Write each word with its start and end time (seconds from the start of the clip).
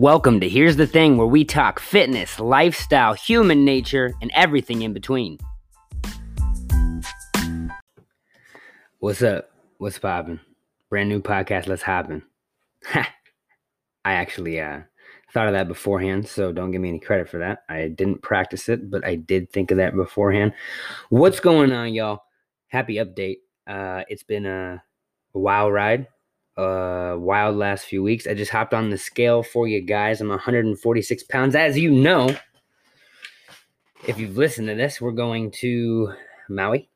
Welcome 0.00 0.40
to 0.40 0.48
Here's 0.48 0.76
the 0.76 0.86
Thing, 0.86 1.18
where 1.18 1.26
we 1.26 1.44
talk 1.44 1.78
fitness, 1.78 2.40
lifestyle, 2.40 3.12
human 3.12 3.66
nature, 3.66 4.14
and 4.22 4.30
everything 4.34 4.80
in 4.80 4.94
between. 4.94 5.36
What's 9.00 9.20
up? 9.20 9.50
What's 9.76 9.98
poppin'? 9.98 10.40
Brand 10.88 11.10
new 11.10 11.20
podcast, 11.20 11.66
let's 11.66 11.82
happen. 11.82 12.22
I 12.94 13.04
actually 14.04 14.58
uh, 14.58 14.80
thought 15.34 15.48
of 15.48 15.52
that 15.52 15.68
beforehand, 15.68 16.26
so 16.26 16.50
don't 16.50 16.70
give 16.70 16.80
me 16.80 16.88
any 16.88 16.98
credit 16.98 17.28
for 17.28 17.36
that. 17.36 17.64
I 17.68 17.88
didn't 17.88 18.22
practice 18.22 18.70
it, 18.70 18.90
but 18.90 19.04
I 19.04 19.16
did 19.16 19.52
think 19.52 19.70
of 19.70 19.76
that 19.76 19.94
beforehand. 19.94 20.54
What's 21.10 21.40
going 21.40 21.72
on, 21.72 21.92
y'all? 21.92 22.22
Happy 22.68 22.94
update. 22.94 23.40
Uh, 23.66 24.04
it's 24.08 24.22
been 24.22 24.46
a, 24.46 24.82
a 25.34 25.38
wild 25.38 25.74
ride 25.74 26.06
uh 26.56 27.16
wild 27.18 27.56
last 27.56 27.84
few 27.84 28.02
weeks. 28.02 28.26
I 28.26 28.34
just 28.34 28.50
hopped 28.50 28.74
on 28.74 28.90
the 28.90 28.98
scale 28.98 29.42
for 29.42 29.66
you 29.66 29.80
guys. 29.80 30.20
I'm 30.20 30.28
146 30.28 31.22
pounds. 31.24 31.54
As 31.54 31.78
you 31.78 31.90
know, 31.90 32.34
if 34.06 34.18
you've 34.18 34.36
listened 34.36 34.68
to 34.68 34.74
this, 34.74 35.00
we're 35.00 35.12
going 35.12 35.50
to 35.52 36.12
Maui, 36.48 36.88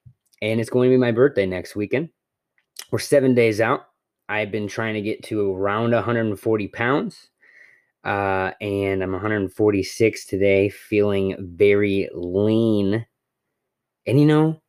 and 0.42 0.60
it's 0.60 0.70
going 0.70 0.90
to 0.90 0.94
be 0.94 1.00
my 1.00 1.12
birthday 1.12 1.46
next 1.46 1.76
weekend. 1.76 2.10
We're 2.90 2.98
seven 2.98 3.34
days 3.34 3.60
out. 3.60 3.86
I've 4.28 4.50
been 4.50 4.68
trying 4.68 4.94
to 4.94 5.02
get 5.02 5.22
to 5.24 5.52
around 5.52 5.92
140 5.92 6.68
pounds. 6.68 7.28
Uh, 8.04 8.50
and 8.60 9.02
I'm 9.02 9.12
146 9.12 10.26
today, 10.26 10.68
feeling 10.68 11.36
very 11.56 12.08
lean. 12.14 13.06
And 14.06 14.20
you 14.20 14.26
know, 14.26 14.60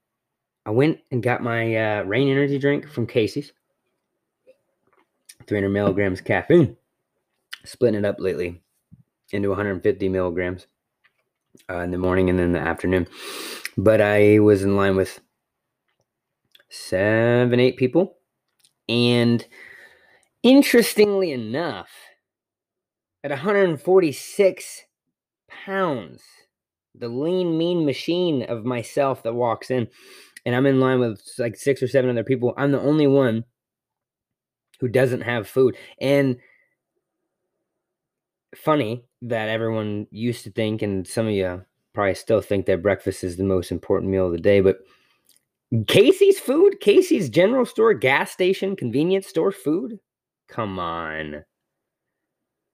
I 0.65 0.71
went 0.71 0.99
and 1.11 1.21
got 1.21 1.43
my 1.43 1.75
uh, 1.75 2.03
Reign 2.03 2.29
energy 2.29 2.57
drink 2.57 2.89
from 2.89 3.05
Casey's. 3.05 3.51
300 5.47 5.69
milligrams 5.69 6.21
caffeine. 6.21 6.77
Splitting 7.63 7.99
it 7.99 8.05
up 8.05 8.17
lately 8.19 8.61
into 9.31 9.49
150 9.49 10.09
milligrams 10.09 10.67
uh, 11.69 11.79
in 11.79 11.91
the 11.91 11.97
morning 11.97 12.29
and 12.29 12.37
then 12.37 12.51
the 12.51 12.59
afternoon. 12.59 13.07
But 13.77 14.01
I 14.01 14.39
was 14.39 14.63
in 14.63 14.75
line 14.75 14.95
with 14.95 15.19
seven, 16.69 17.59
eight 17.59 17.77
people. 17.77 18.17
And 18.87 19.45
interestingly 20.43 21.31
enough, 21.31 21.89
at 23.23 23.31
146 23.31 24.81
pounds, 25.49 26.21
the 26.93 27.07
lean, 27.07 27.57
mean 27.57 27.85
machine 27.85 28.43
of 28.43 28.63
myself 28.63 29.23
that 29.23 29.33
walks 29.33 29.71
in, 29.71 29.87
and 30.45 30.55
I'm 30.55 30.67
in 30.67 30.79
line 30.79 30.99
with 30.99 31.21
like 31.39 31.55
six 31.55 31.81
or 31.81 31.87
seven 31.87 32.11
other 32.11 32.23
people, 32.23 32.53
I'm 32.57 32.71
the 32.71 32.79
only 32.79 33.07
one 33.07 33.43
who 34.85 34.89
doesn't 34.89 35.21
have 35.21 35.47
food. 35.47 35.75
And 35.99 36.37
funny 38.55 39.03
that 39.23 39.49
everyone 39.49 40.05
used 40.11 40.43
to 40.43 40.51
think, 40.51 40.83
and 40.83 41.07
some 41.07 41.25
of 41.25 41.33
you 41.33 41.65
probably 41.95 42.13
still 42.13 42.39
think 42.39 42.67
that 42.67 42.83
breakfast 42.83 43.23
is 43.23 43.35
the 43.35 43.43
most 43.43 43.71
important 43.71 44.11
meal 44.11 44.27
of 44.27 44.31
the 44.31 44.37
day, 44.37 44.61
but 44.61 44.77
Casey's 45.87 46.39
food, 46.39 46.79
Casey's 46.81 47.31
general 47.31 47.65
store, 47.65 47.95
gas 47.95 48.29
station, 48.29 48.75
convenience 48.75 49.25
store 49.25 49.51
food. 49.51 49.97
Come 50.49 50.77
on. 50.77 51.43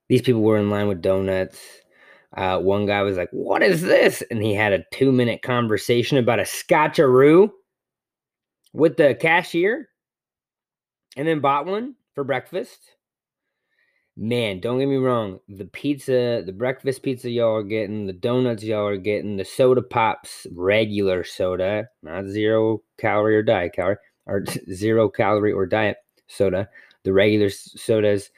These 0.10 0.24
people 0.24 0.42
were 0.42 0.58
in 0.58 0.70
line 0.70 0.90
with 0.90 1.02
donuts. 1.02 1.62
Uh, 2.36 2.60
one 2.60 2.88
guy 2.88 3.04
was 3.04 3.16
like, 3.16 3.30
What 3.32 3.64
is 3.64 3.82
this? 3.82 4.22
And 4.30 4.44
he 4.44 4.54
had 4.54 4.74
a 4.74 4.84
two 4.92 5.14
minute 5.14 5.44
conversation 5.44 6.18
about 6.18 6.40
a 6.40 6.44
scotcheroo 6.44 7.52
with 8.74 8.98
the 8.98 9.16
cashier 9.16 9.88
and 11.16 11.26
then 11.28 11.40
bought 11.40 11.66
one 11.66 11.96
for 12.14 12.24
breakfast. 12.24 12.80
Man, 14.18 14.60
don't 14.60 14.80
get 14.80 14.88
me 14.88 14.98
wrong. 14.98 15.40
The 15.48 15.66
pizza, 15.66 16.44
the 16.46 16.52
breakfast 16.52 17.02
pizza 17.02 17.30
y'all 17.30 17.56
are 17.56 17.64
getting, 17.64 18.06
the 18.06 18.14
donuts 18.14 18.64
y'all 18.64 18.88
are 18.88 18.98
getting, 18.98 19.38
the 19.38 19.46
soda 19.46 19.82
pops, 19.82 20.46
regular 20.54 21.24
soda, 21.24 21.88
not 22.04 22.28
zero 22.28 22.82
calorie 23.00 23.38
or 23.38 23.44
diet 23.44 23.74
calorie, 23.74 23.98
or 24.26 24.44
zero 24.74 25.10
calorie 25.10 25.54
or 25.54 25.66
diet 25.66 25.98
soda, 26.28 26.70
the 27.04 27.14
regular 27.14 27.50
sodas, 27.50 28.32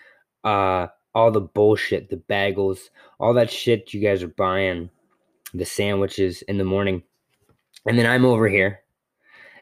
uh, 0.44 0.88
all 1.16 1.32
the 1.32 1.42
bullshit, 1.42 2.10
the 2.10 2.18
bagels, 2.18 2.90
all 3.20 3.34
that 3.34 3.52
shit 3.52 3.94
you 3.94 4.02
guys 4.02 4.22
are 4.22 4.28
buying, 4.28 4.90
the 5.56 5.66
sandwiches 5.66 6.44
in 6.44 6.58
the 6.58 6.64
morning. 6.64 7.04
And 7.88 7.98
then 7.98 8.06
I'm 8.06 8.26
over 8.26 8.48
here, 8.48 8.82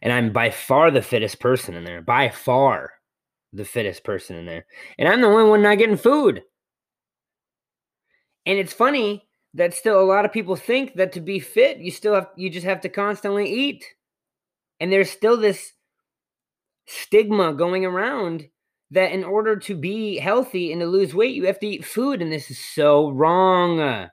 and 0.01 0.11
I'm 0.11 0.33
by 0.33 0.49
far 0.49 0.91
the 0.91 1.01
fittest 1.01 1.39
person 1.39 1.73
in 1.73 1.85
there, 1.85 2.01
by 2.01 2.29
far 2.29 2.91
the 3.53 3.65
fittest 3.65 4.03
person 4.03 4.35
in 4.35 4.45
there. 4.45 4.65
And 4.97 5.07
I'm 5.07 5.21
the 5.21 5.27
only 5.27 5.49
one 5.49 5.61
not 5.61 5.77
getting 5.77 5.97
food. 5.97 6.43
And 8.45 8.57
it's 8.57 8.73
funny 8.73 9.27
that 9.53 9.73
still 9.73 10.01
a 10.01 10.05
lot 10.05 10.25
of 10.25 10.31
people 10.31 10.55
think 10.55 10.95
that 10.95 11.11
to 11.13 11.21
be 11.21 11.39
fit, 11.39 11.77
you 11.77 11.91
still 11.91 12.15
have 12.15 12.29
you 12.35 12.49
just 12.49 12.65
have 12.65 12.81
to 12.81 12.89
constantly 12.89 13.51
eat. 13.51 13.85
And 14.79 14.91
there's 14.91 15.11
still 15.11 15.37
this 15.37 15.73
stigma 16.87 17.53
going 17.53 17.85
around 17.85 18.47
that 18.91 19.11
in 19.11 19.23
order 19.23 19.55
to 19.55 19.75
be 19.75 20.17
healthy 20.17 20.71
and 20.71 20.81
to 20.81 20.87
lose 20.87 21.13
weight, 21.13 21.35
you 21.35 21.45
have 21.45 21.59
to 21.59 21.67
eat 21.67 21.85
food. 21.85 22.21
And 22.21 22.31
this 22.31 22.49
is 22.49 22.59
so 22.59 23.09
wrong. 23.11 24.09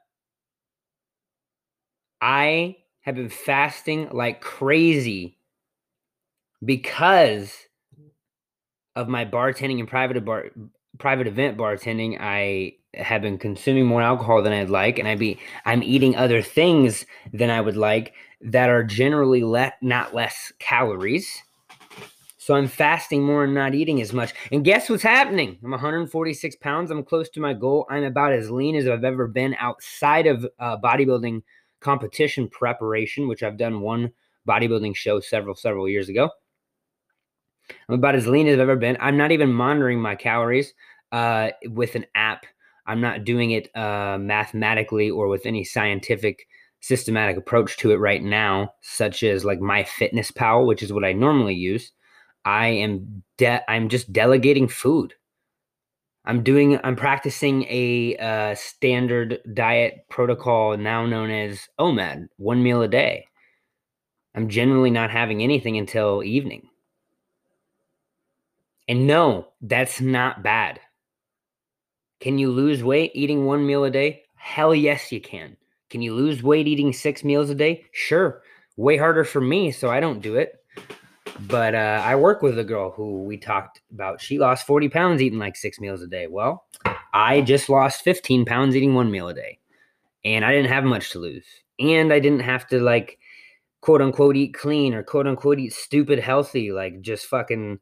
I 2.20 2.76
have 3.00 3.14
been 3.14 3.28
fasting 3.28 4.08
like 4.10 4.40
crazy 4.40 5.38
because 6.64 7.54
of 8.98 9.06
my 9.08 9.24
bartending 9.24 9.78
and 9.78 9.86
private 9.86 10.24
bar 10.24 10.46
private 10.98 11.28
event 11.28 11.56
bartending, 11.56 12.18
I 12.20 12.72
have 12.94 13.22
been 13.22 13.38
consuming 13.38 13.86
more 13.86 14.02
alcohol 14.02 14.42
than 14.42 14.52
I'd 14.52 14.70
like, 14.70 14.98
and 14.98 15.06
I 15.06 15.14
be 15.14 15.38
I'm 15.64 15.84
eating 15.84 16.16
other 16.16 16.42
things 16.42 17.06
than 17.32 17.48
I 17.48 17.60
would 17.60 17.76
like 17.76 18.14
that 18.40 18.68
are 18.68 18.82
generally 18.82 19.44
le- 19.44 19.72
not 19.80 20.14
less 20.14 20.52
calories. 20.58 21.42
So 22.38 22.54
I'm 22.54 22.66
fasting 22.66 23.22
more 23.22 23.44
and 23.44 23.54
not 23.54 23.74
eating 23.74 24.00
as 24.00 24.12
much. 24.12 24.32
And 24.50 24.64
guess 24.64 24.88
what's 24.88 25.02
happening? 25.02 25.58
I'm 25.62 25.70
146 25.70 26.56
pounds. 26.56 26.90
I'm 26.90 27.04
close 27.04 27.28
to 27.30 27.40
my 27.40 27.52
goal. 27.52 27.86
I'm 27.90 28.04
about 28.04 28.32
as 28.32 28.50
lean 28.50 28.74
as 28.74 28.88
I've 28.88 29.04
ever 29.04 29.28
been 29.28 29.54
outside 29.60 30.26
of 30.26 30.46
uh, 30.58 30.78
bodybuilding 30.78 31.42
competition 31.80 32.48
preparation, 32.48 33.28
which 33.28 33.42
I've 33.44 33.58
done 33.58 33.80
one 33.80 34.12
bodybuilding 34.48 34.96
show 34.96 35.20
several 35.20 35.54
several 35.54 35.88
years 35.88 36.08
ago. 36.08 36.30
I'm 37.88 37.94
about 37.94 38.14
as 38.14 38.26
lean 38.26 38.46
as 38.46 38.54
I've 38.54 38.60
ever 38.60 38.76
been. 38.76 38.96
I'm 39.00 39.16
not 39.16 39.32
even 39.32 39.52
monitoring 39.52 40.00
my 40.00 40.14
calories 40.14 40.72
uh, 41.12 41.50
with 41.66 41.94
an 41.94 42.06
app. 42.14 42.46
I'm 42.86 43.00
not 43.00 43.24
doing 43.24 43.50
it 43.50 43.74
uh, 43.76 44.18
mathematically 44.18 45.10
or 45.10 45.28
with 45.28 45.46
any 45.46 45.64
scientific 45.64 46.46
systematic 46.80 47.36
approach 47.36 47.76
to 47.78 47.90
it 47.90 47.96
right 47.96 48.22
now, 48.22 48.72
such 48.80 49.22
as 49.22 49.44
like 49.44 49.60
MyFitnessPal, 49.60 50.66
which 50.66 50.82
is 50.82 50.92
what 50.92 51.04
I 51.04 51.12
normally 51.12 51.54
use. 51.54 51.92
I 52.44 52.68
am 52.68 53.22
de- 53.36 53.70
I'm 53.70 53.88
just 53.88 54.12
delegating 54.12 54.68
food. 54.68 55.14
I'm 56.24 56.42
doing 56.42 56.78
I'm 56.84 56.96
practicing 56.96 57.64
a 57.64 58.16
uh, 58.16 58.54
standard 58.54 59.40
diet 59.54 60.04
protocol 60.10 60.76
now 60.76 61.06
known 61.06 61.30
as 61.30 61.68
OMAD, 61.78 62.28
one 62.36 62.62
meal 62.62 62.82
a 62.82 62.88
day. 62.88 63.26
I'm 64.34 64.48
generally 64.48 64.90
not 64.90 65.10
having 65.10 65.42
anything 65.42 65.78
until 65.78 66.22
evening. 66.22 66.68
And 68.88 69.06
no, 69.06 69.48
that's 69.60 70.00
not 70.00 70.42
bad. 70.42 70.80
Can 72.20 72.38
you 72.38 72.50
lose 72.50 72.82
weight 72.82 73.12
eating 73.14 73.44
one 73.44 73.66
meal 73.66 73.84
a 73.84 73.90
day? 73.90 74.22
Hell 74.34 74.74
yes, 74.74 75.12
you 75.12 75.20
can. 75.20 75.56
Can 75.90 76.02
you 76.02 76.14
lose 76.14 76.42
weight 76.42 76.66
eating 76.66 76.92
six 76.92 77.22
meals 77.22 77.50
a 77.50 77.54
day? 77.54 77.84
Sure. 77.92 78.42
Way 78.76 78.96
harder 78.96 79.24
for 79.24 79.40
me, 79.40 79.70
so 79.72 79.90
I 79.90 80.00
don't 80.00 80.22
do 80.22 80.36
it. 80.36 80.54
But 81.40 81.74
uh, 81.74 82.02
I 82.04 82.16
work 82.16 82.42
with 82.42 82.58
a 82.58 82.64
girl 82.64 82.90
who 82.90 83.22
we 83.22 83.36
talked 83.36 83.82
about. 83.92 84.20
She 84.20 84.38
lost 84.38 84.66
40 84.66 84.88
pounds 84.88 85.22
eating 85.22 85.38
like 85.38 85.54
six 85.54 85.78
meals 85.78 86.02
a 86.02 86.06
day. 86.06 86.26
Well, 86.26 86.64
I 87.12 87.42
just 87.42 87.68
lost 87.68 88.02
15 88.02 88.44
pounds 88.44 88.74
eating 88.74 88.94
one 88.94 89.10
meal 89.10 89.28
a 89.28 89.34
day. 89.34 89.58
And 90.24 90.44
I 90.44 90.52
didn't 90.52 90.72
have 90.72 90.84
much 90.84 91.10
to 91.10 91.18
lose. 91.18 91.44
And 91.78 92.12
I 92.12 92.18
didn't 92.18 92.40
have 92.40 92.66
to 92.68 92.80
like 92.80 93.18
quote 93.80 94.02
unquote 94.02 94.36
eat 94.36 94.54
clean 94.54 94.94
or 94.94 95.02
quote 95.02 95.26
unquote 95.26 95.58
eat 95.58 95.72
stupid 95.72 96.18
healthy, 96.18 96.72
like 96.72 97.00
just 97.00 97.26
fucking 97.26 97.78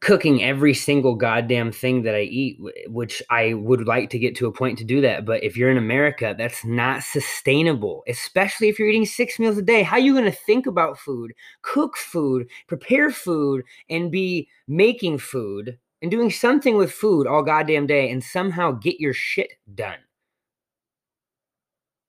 cooking 0.00 0.42
every 0.42 0.74
single 0.74 1.14
goddamn 1.14 1.72
thing 1.72 2.02
that 2.02 2.14
I 2.14 2.22
eat, 2.22 2.58
which 2.88 3.22
I 3.30 3.54
would 3.54 3.86
like 3.86 4.10
to 4.10 4.18
get 4.18 4.36
to 4.36 4.46
a 4.46 4.52
point 4.52 4.78
to 4.78 4.84
do 4.84 5.00
that. 5.00 5.24
But 5.24 5.42
if 5.42 5.56
you're 5.56 5.70
in 5.70 5.78
America, 5.78 6.34
that's 6.36 6.64
not 6.64 7.02
sustainable, 7.02 8.02
especially 8.06 8.68
if 8.68 8.78
you're 8.78 8.88
eating 8.88 9.06
six 9.06 9.38
meals 9.38 9.58
a 9.58 9.62
day. 9.62 9.82
How 9.82 9.96
are 9.96 10.00
you 10.00 10.12
going 10.12 10.24
to 10.24 10.30
think 10.30 10.66
about 10.66 10.98
food, 10.98 11.32
cook 11.62 11.96
food, 11.96 12.48
prepare 12.66 13.10
food, 13.10 13.64
and 13.88 14.10
be 14.10 14.48
making 14.68 15.18
food 15.18 15.78
and 16.02 16.10
doing 16.10 16.30
something 16.30 16.76
with 16.76 16.92
food 16.92 17.26
all 17.26 17.42
goddamn 17.42 17.86
day 17.86 18.10
and 18.10 18.22
somehow 18.22 18.72
get 18.72 19.00
your 19.00 19.14
shit 19.14 19.52
done? 19.74 19.98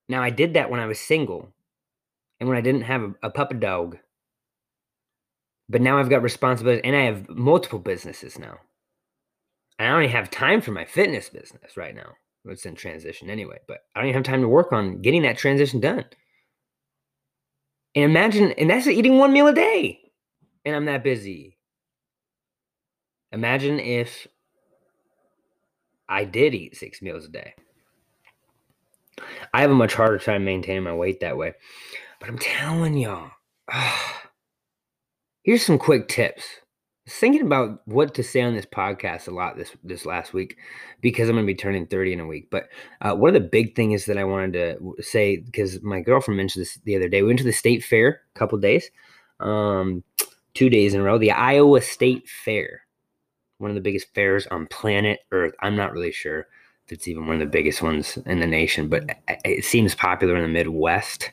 Now, 0.10 0.22
I 0.24 0.30
did 0.30 0.54
that 0.54 0.70
when 0.70 0.80
I 0.80 0.86
was 0.86 1.00
single 1.00 1.54
and 2.40 2.48
when 2.48 2.58
I 2.58 2.62
didn't 2.62 2.82
have 2.82 3.02
a, 3.02 3.14
a 3.24 3.30
puppy 3.30 3.56
dog 3.56 3.98
but 5.70 5.82
now 5.82 5.98
I've 5.98 6.10
got 6.10 6.22
responsibilities 6.22 6.84
and 6.86 6.96
I 6.96 7.02
have 7.02 7.30
multiple 7.30 7.80
businesses 7.80 8.40
now. 8.40 8.58
I 9.80 9.88
don't 9.88 10.04
even 10.04 10.16
have 10.16 10.32
time 10.32 10.62
for 10.62 10.72
my 10.72 10.86
fitness 10.86 11.30
business 11.30 11.78
right 11.78 11.96
now. 11.96 12.14
It's 12.46 12.66
in 12.66 12.76
transition 12.76 13.30
anyway, 13.30 13.60
but 13.68 13.80
I 13.96 14.00
don't 14.00 14.10
even 14.10 14.24
have 14.24 14.32
time 14.32 14.42
to 14.42 14.48
work 14.48 14.72
on 14.72 15.02
getting 15.02 15.24
that 15.24 15.38
transition 15.38 15.80
done. 15.80 16.06
And 17.94 18.06
imagine, 18.06 18.52
and 18.54 18.70
that's 18.70 18.88
eating 18.88 19.18
one 19.18 19.34
meal 19.34 19.48
a 19.48 19.54
day, 19.54 20.00
and 20.66 20.76
I'm 20.76 20.86
that 20.86 21.04
busy. 21.04 21.58
Imagine 23.32 23.80
if 23.80 24.28
I 26.08 26.24
did 26.24 26.56
eat 26.56 26.78
six 26.78 27.02
meals 27.02 27.26
a 27.26 27.30
day. 27.30 27.54
I 29.54 29.62
have 29.62 29.72
a 29.72 29.76
much 29.76 29.94
harder 29.94 30.20
time 30.20 30.46
maintaining 30.46 30.84
my 30.84 30.94
weight 30.94 31.20
that 31.20 31.38
way. 31.38 31.54
But 32.20 32.30
I'm 32.30 32.38
telling 32.38 32.98
y'all, 32.98 33.32
ah, 33.72 34.22
here's 35.48 35.66
some 35.66 35.80
quick 35.80 36.10
tips 36.10 36.44
thinking 37.08 37.42
about 37.42 37.80
what 37.86 38.14
to 38.14 38.22
say 38.22 38.42
on 38.42 38.54
this 38.54 38.66
podcast 38.66 39.30
a 39.30 39.32
lot 39.32 39.56
this 39.56 39.72
this 39.82 40.06
last 40.06 40.34
week 40.34 40.58
because 41.00 41.30
I'm 41.30 41.36
going 41.36 41.48
to 41.48 41.54
be 41.54 41.56
turning 41.56 41.88
30 41.88 42.14
in 42.14 42.20
a 42.20 42.28
week. 42.28 42.50
But 42.52 42.68
uh, 43.02 43.16
one 43.16 43.30
of 43.30 43.42
the 43.42 43.50
big 43.50 43.74
things 43.74 44.06
that 44.06 44.18
I 44.18 44.26
wanted 44.26 44.54
to 44.54 45.02
say 45.02 45.38
because 45.38 45.82
my 45.82 46.02
girlfriend 46.02 46.38
mentioned 46.38 46.64
this 46.64 46.78
the 46.84 46.98
other 46.98 47.08
day. 47.08 47.22
We 47.22 47.28
went 47.28 47.40
to 47.40 47.46
the 47.46 47.54
state 47.54 47.82
fair 47.82 48.22
a 48.36 48.40
couple 48.40 48.58
days, 48.58 48.92
um, 49.40 50.04
two 50.54 50.70
days 50.70 50.94
in 50.94 51.00
a 51.00 51.04
row. 51.04 51.18
The 51.18 51.32
Iowa 51.32 51.80
State 51.80 52.28
Fair, 52.28 52.82
one 53.58 53.72
of 53.72 53.76
the 53.76 53.82
biggest 53.82 54.14
fairs 54.14 54.46
on 54.48 54.68
planet 54.68 55.22
Earth. 55.32 55.54
I'm 55.62 55.78
not 55.78 55.94
really 55.94 56.12
sure 56.12 56.48
if 56.86 56.92
it's 56.92 57.08
even 57.08 57.26
one 57.26 57.36
of 57.36 57.40
the 57.40 57.46
biggest 57.46 57.82
ones 57.82 58.18
in 58.26 58.42
the 58.42 58.48
nation, 58.48 58.90
but 58.90 59.18
it 59.46 59.64
seems 59.64 59.96
popular 59.96 60.36
in 60.36 60.44
the 60.44 60.50
Midwest 60.50 61.32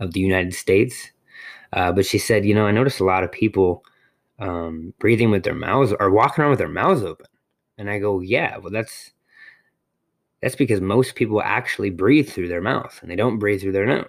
of 0.00 0.12
the 0.12 0.20
United 0.20 0.52
States. 0.52 1.12
Uh, 1.72 1.92
but 1.92 2.06
she 2.06 2.18
said, 2.18 2.44
you 2.44 2.54
know, 2.54 2.66
I 2.66 2.70
noticed 2.70 3.00
a 3.00 3.04
lot 3.04 3.24
of 3.24 3.32
people 3.32 3.84
um, 4.38 4.94
breathing 4.98 5.30
with 5.30 5.42
their 5.42 5.54
mouths 5.54 5.92
or 5.98 6.10
walking 6.10 6.42
around 6.42 6.50
with 6.50 6.58
their 6.58 6.68
mouths 6.68 7.02
open. 7.02 7.26
And 7.76 7.90
I 7.90 7.98
go, 7.98 8.20
yeah, 8.20 8.56
well, 8.56 8.72
that's 8.72 9.12
that's 10.40 10.56
because 10.56 10.80
most 10.80 11.16
people 11.16 11.42
actually 11.42 11.90
breathe 11.90 12.28
through 12.28 12.48
their 12.48 12.60
mouth 12.60 12.98
and 13.02 13.10
they 13.10 13.16
don't 13.16 13.38
breathe 13.38 13.60
through 13.60 13.72
their 13.72 13.86
nose. 13.86 14.06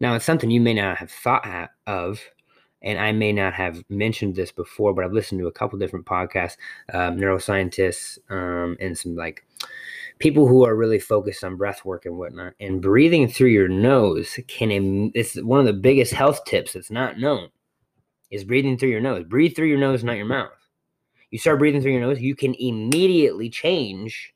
Now, 0.00 0.14
it's 0.14 0.24
something 0.24 0.50
you 0.50 0.60
may 0.60 0.74
not 0.74 0.96
have 0.96 1.10
thought 1.10 1.70
of, 1.86 2.20
and 2.82 2.98
I 2.98 3.12
may 3.12 3.32
not 3.32 3.52
have 3.52 3.84
mentioned 3.90 4.34
this 4.34 4.50
before, 4.50 4.94
but 4.94 5.04
I've 5.04 5.12
listened 5.12 5.40
to 5.40 5.46
a 5.46 5.52
couple 5.52 5.78
different 5.78 6.06
podcasts, 6.06 6.56
um, 6.92 7.18
neuroscientists, 7.18 8.18
um, 8.30 8.76
and 8.80 8.96
some 8.96 9.14
like 9.14 9.44
people 10.20 10.46
who 10.46 10.64
are 10.64 10.76
really 10.76 10.98
focused 10.98 11.42
on 11.42 11.56
breath 11.56 11.84
work 11.84 12.06
and 12.06 12.16
whatnot. 12.16 12.52
And 12.60 12.80
breathing 12.80 13.26
through 13.26 13.48
your 13.48 13.68
nose 13.68 14.38
can, 14.46 15.10
it's 15.14 15.40
one 15.42 15.60
of 15.60 15.66
the 15.66 15.72
biggest 15.72 16.12
health 16.12 16.44
tips 16.44 16.74
that's 16.74 16.90
not 16.90 17.18
known 17.18 17.48
is 18.30 18.44
breathing 18.44 18.78
through 18.78 18.90
your 18.90 19.00
nose. 19.00 19.24
Breathe 19.24 19.56
through 19.56 19.68
your 19.68 19.78
nose, 19.78 20.04
not 20.04 20.16
your 20.16 20.26
mouth. 20.26 20.50
You 21.30 21.38
start 21.38 21.58
breathing 21.58 21.80
through 21.80 21.92
your 21.92 22.00
nose, 22.02 22.20
you 22.20 22.36
can 22.36 22.54
immediately 22.54 23.48
change 23.50 24.34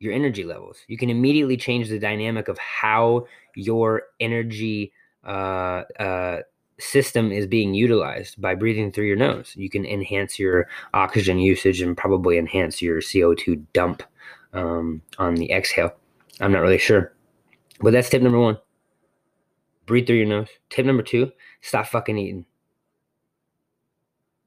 your 0.00 0.12
energy 0.12 0.44
levels. 0.44 0.78
You 0.88 0.98
can 0.98 1.10
immediately 1.10 1.56
change 1.56 1.88
the 1.88 1.98
dynamic 1.98 2.48
of 2.48 2.58
how 2.58 3.26
your 3.54 4.02
energy 4.20 4.92
uh, 5.24 5.84
uh, 5.98 6.40
system 6.78 7.30
is 7.30 7.46
being 7.46 7.72
utilized 7.72 8.40
by 8.40 8.54
breathing 8.54 8.90
through 8.90 9.06
your 9.06 9.16
nose. 9.16 9.52
You 9.56 9.70
can 9.70 9.86
enhance 9.86 10.38
your 10.38 10.66
oxygen 10.92 11.38
usage 11.38 11.80
and 11.80 11.96
probably 11.96 12.36
enhance 12.36 12.82
your 12.82 13.00
CO2 13.00 13.62
dump 13.72 14.02
um, 14.54 15.02
on 15.18 15.34
the 15.34 15.50
exhale. 15.52 15.94
I'm 16.40 16.52
not 16.52 16.62
really 16.62 16.78
sure. 16.78 17.14
But 17.80 17.92
that's 17.92 18.08
tip 18.08 18.22
number 18.22 18.38
one 18.38 18.58
breathe 19.86 20.06
through 20.06 20.16
your 20.16 20.26
nose. 20.26 20.48
Tip 20.70 20.86
number 20.86 21.02
two 21.02 21.30
stop 21.60 21.86
fucking 21.86 22.16
eating. 22.16 22.46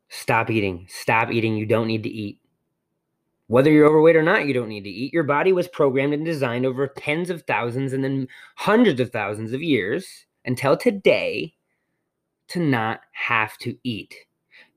Stop 0.09 0.50
eating. 0.50 0.88
Stop 0.89 1.31
eating. 1.31 1.56
You 1.56 1.65
don't 1.65 1.88
need 1.88 2.04
to 2.04 2.09
eat. 2.09 2.39
Whether 3.48 3.71
you're 3.71 3.88
overweight 3.88 4.15
or 4.15 4.24
not, 4.24 4.45
you 4.45 4.54
don't 4.54 4.69
need 4.69 4.83
to 4.83 4.89
eat. 4.89 5.13
Your 5.13 5.24
body 5.24 5.54
was 5.54 5.68
programmed 5.68 6.13
and 6.13 6.25
designed 6.25 6.65
over 6.65 6.88
tens 6.88 7.30
of 7.30 7.44
thousands 7.44 7.94
and 7.94 8.04
then 8.04 8.27
hundreds 8.56 9.00
of 9.00 9.12
thousands 9.12 9.54
of 9.54 9.62
years 9.62 10.25
until 10.45 10.75
today 10.75 11.54
to 12.50 12.59
not 12.59 13.01
have 13.12 13.57
to 13.59 13.77
eat. 13.83 14.15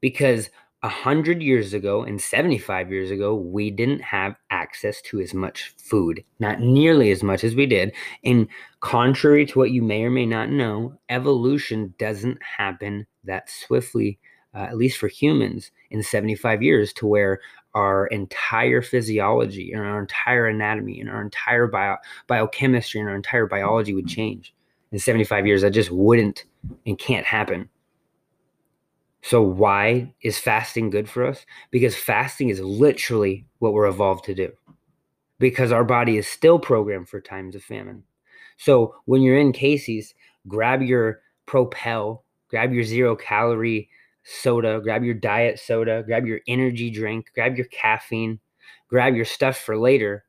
Because 0.00 0.50
100 0.82 1.42
years 1.42 1.74
ago 1.74 2.02
and 2.02 2.20
75 2.20 2.90
years 2.90 3.10
ago, 3.10 3.34
we 3.34 3.70
didn't 3.70 4.00
have 4.00 4.36
access 4.50 5.02
to 5.02 5.20
as 5.20 5.34
much 5.34 5.74
food, 5.76 6.24
not 6.38 6.60
nearly 6.60 7.10
as 7.10 7.22
much 7.22 7.44
as 7.44 7.54
we 7.54 7.66
did. 7.66 7.92
And 8.24 8.48
contrary 8.80 9.44
to 9.46 9.58
what 9.58 9.72
you 9.72 9.82
may 9.82 10.04
or 10.04 10.10
may 10.10 10.24
not 10.24 10.48
know, 10.48 10.94
evolution 11.10 11.94
doesn't 11.98 12.38
happen 12.42 13.06
that 13.24 13.50
swiftly, 13.50 14.18
uh, 14.54 14.62
at 14.62 14.78
least 14.78 14.98
for 14.98 15.08
humans, 15.08 15.70
in 15.90 16.02
75 16.02 16.62
years, 16.62 16.94
to 16.94 17.06
where 17.06 17.40
our 17.74 18.06
entire 18.06 18.80
physiology 18.80 19.72
and 19.72 19.82
our 19.82 20.00
entire 20.00 20.46
anatomy 20.46 20.98
and 21.00 21.10
our 21.10 21.20
entire 21.20 21.66
bio- 21.66 21.98
biochemistry 22.26 23.00
and 23.00 23.08
our 23.10 23.16
entire 23.16 23.46
biology 23.46 23.94
would 23.94 24.08
change. 24.08 24.54
In 24.92 24.98
75 24.98 25.46
years, 25.46 25.62
that 25.62 25.70
just 25.70 25.90
wouldn't 25.90 26.46
and 26.86 26.98
can't 26.98 27.26
happen. 27.26 27.68
So, 29.22 29.43
why 29.43 30.14
is 30.22 30.38
fasting 30.38 30.90
good 30.90 31.08
for 31.08 31.26
us? 31.26 31.44
Because 31.70 31.94
fasting 31.94 32.49
is 32.49 32.61
literally 32.61 33.46
what 33.58 33.72
we're 33.72 33.87
evolved 33.87 34.25
to 34.25 34.34
do. 34.34 34.52
Because 35.38 35.72
our 35.72 35.84
body 35.84 36.17
is 36.17 36.26
still 36.26 36.58
programmed 36.58 37.08
for 37.08 37.20
times 37.20 37.55
of 37.55 37.62
famine. 37.62 38.05
So, 38.56 38.94
when 39.05 39.20
you're 39.20 39.38
in 39.38 39.52
Casey's, 39.52 40.14
grab 40.49 40.82
your 40.82 41.20
Propel, 41.46 42.25
grab 42.49 42.72
your 42.72 42.84
zero 42.84 43.17
calorie 43.17 43.90
soda, 44.22 44.81
grab 44.82 45.02
your 45.02 45.14
diet 45.14 45.58
soda, 45.58 46.02
grab 46.05 46.26
your 46.26 46.40
energy 46.46 46.90
drink, 46.90 47.31
grab 47.34 47.56
your 47.56 47.66
caffeine, 47.66 48.38
grab 48.88 49.14
your 49.14 49.25
stuff 49.25 49.58
for 49.58 49.76
later. 49.76 50.25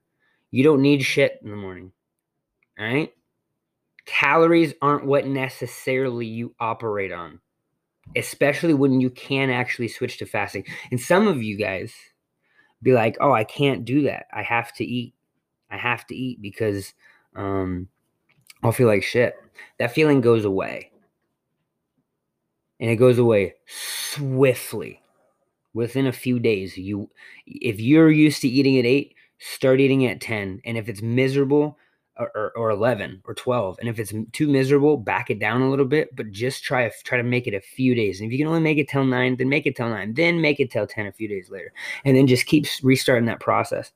You 0.49 0.63
don't 0.63 0.81
need 0.81 1.03
shit 1.03 1.39
in 1.43 1.49
the 1.49 1.55
morning. 1.55 1.91
All 2.79 2.85
right? 2.85 3.13
Calories 4.05 4.73
aren't 4.81 5.05
what 5.05 5.27
necessarily 5.27 6.25
you 6.25 6.55
operate 6.59 7.11
on 7.11 7.39
especially 8.15 8.73
when 8.73 9.01
you 9.01 9.09
can 9.09 9.49
actually 9.49 9.87
switch 9.87 10.17
to 10.17 10.25
fasting. 10.25 10.65
And 10.91 10.99
some 10.99 11.27
of 11.27 11.41
you 11.41 11.57
guys 11.57 11.93
be 12.81 12.93
like, 12.93 13.17
"Oh, 13.19 13.31
I 13.31 13.43
can't 13.43 13.85
do 13.85 14.03
that. 14.03 14.27
I 14.33 14.43
have 14.43 14.73
to 14.73 14.85
eat. 14.85 15.13
I 15.69 15.77
have 15.77 16.05
to 16.07 16.15
eat 16.15 16.41
because 16.41 16.93
um 17.35 17.87
I'll 18.63 18.71
feel 18.71 18.87
like 18.87 19.03
shit." 19.03 19.35
That 19.79 19.93
feeling 19.93 20.21
goes 20.21 20.45
away. 20.45 20.91
And 22.79 22.89
it 22.89 22.95
goes 22.95 23.19
away 23.19 23.55
swiftly. 23.67 25.01
Within 25.73 26.05
a 26.05 26.11
few 26.11 26.39
days, 26.39 26.77
you 26.77 27.09
if 27.45 27.79
you're 27.79 28.11
used 28.11 28.41
to 28.41 28.47
eating 28.47 28.77
at 28.77 28.85
8, 28.85 29.15
start 29.39 29.79
eating 29.79 30.05
at 30.05 30.19
10. 30.19 30.61
And 30.65 30.77
if 30.77 30.89
it's 30.89 31.01
miserable, 31.01 31.77
or, 32.17 32.51
or 32.55 32.69
11 32.69 33.21
or 33.25 33.33
12 33.33 33.77
and 33.79 33.89
if 33.89 33.97
it's 33.97 34.13
too 34.31 34.47
miserable 34.47 34.97
back 34.97 35.29
it 35.29 35.39
down 35.39 35.61
a 35.61 35.69
little 35.69 35.85
bit 35.85 36.13
but 36.15 36.29
just 36.31 36.63
try 36.63 36.91
try 37.03 37.17
to 37.17 37.23
make 37.23 37.47
it 37.47 37.53
a 37.53 37.61
few 37.61 37.95
days 37.95 38.19
and 38.19 38.27
if 38.27 38.31
you 38.31 38.37
can 38.37 38.47
only 38.47 38.59
make 38.59 38.77
it 38.77 38.89
till 38.89 39.05
9 39.05 39.37
then 39.37 39.49
make 39.49 39.65
it 39.65 39.75
till 39.75 39.89
9 39.89 40.13
then 40.13 40.41
make 40.41 40.59
it 40.59 40.69
till 40.69 40.85
10 40.85 41.07
a 41.07 41.11
few 41.11 41.27
days 41.27 41.49
later 41.49 41.71
and 42.05 42.15
then 42.15 42.27
just 42.27 42.45
keep 42.45 42.65
restarting 42.83 43.25
that 43.25 43.39
process. 43.39 43.91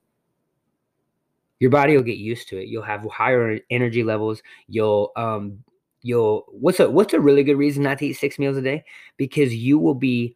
Your 1.59 1.69
body 1.69 1.95
will 1.95 2.03
get 2.03 2.17
used 2.17 2.49
to 2.49 2.57
it. 2.57 2.67
You'll 2.67 2.83
have 2.83 3.05
higher 3.05 3.59
energy 3.69 4.03
levels. 4.03 4.41
You'll 4.67 5.11
um 5.15 5.63
you'll 6.01 6.45
what's 6.49 6.79
a 6.79 6.89
what's 6.89 7.13
a 7.13 7.19
really 7.19 7.43
good 7.43 7.57
reason 7.57 7.83
not 7.83 7.99
to 7.99 8.07
eat 8.07 8.13
six 8.13 8.37
meals 8.37 8.57
a 8.57 8.61
day? 8.61 8.83
Because 9.17 9.55
you 9.55 9.79
will 9.79 9.95
be 9.95 10.35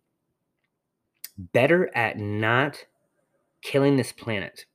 better 1.38 1.96
at 1.96 2.18
not 2.18 2.84
killing 3.62 3.98
this 3.98 4.12
planet. 4.12 4.66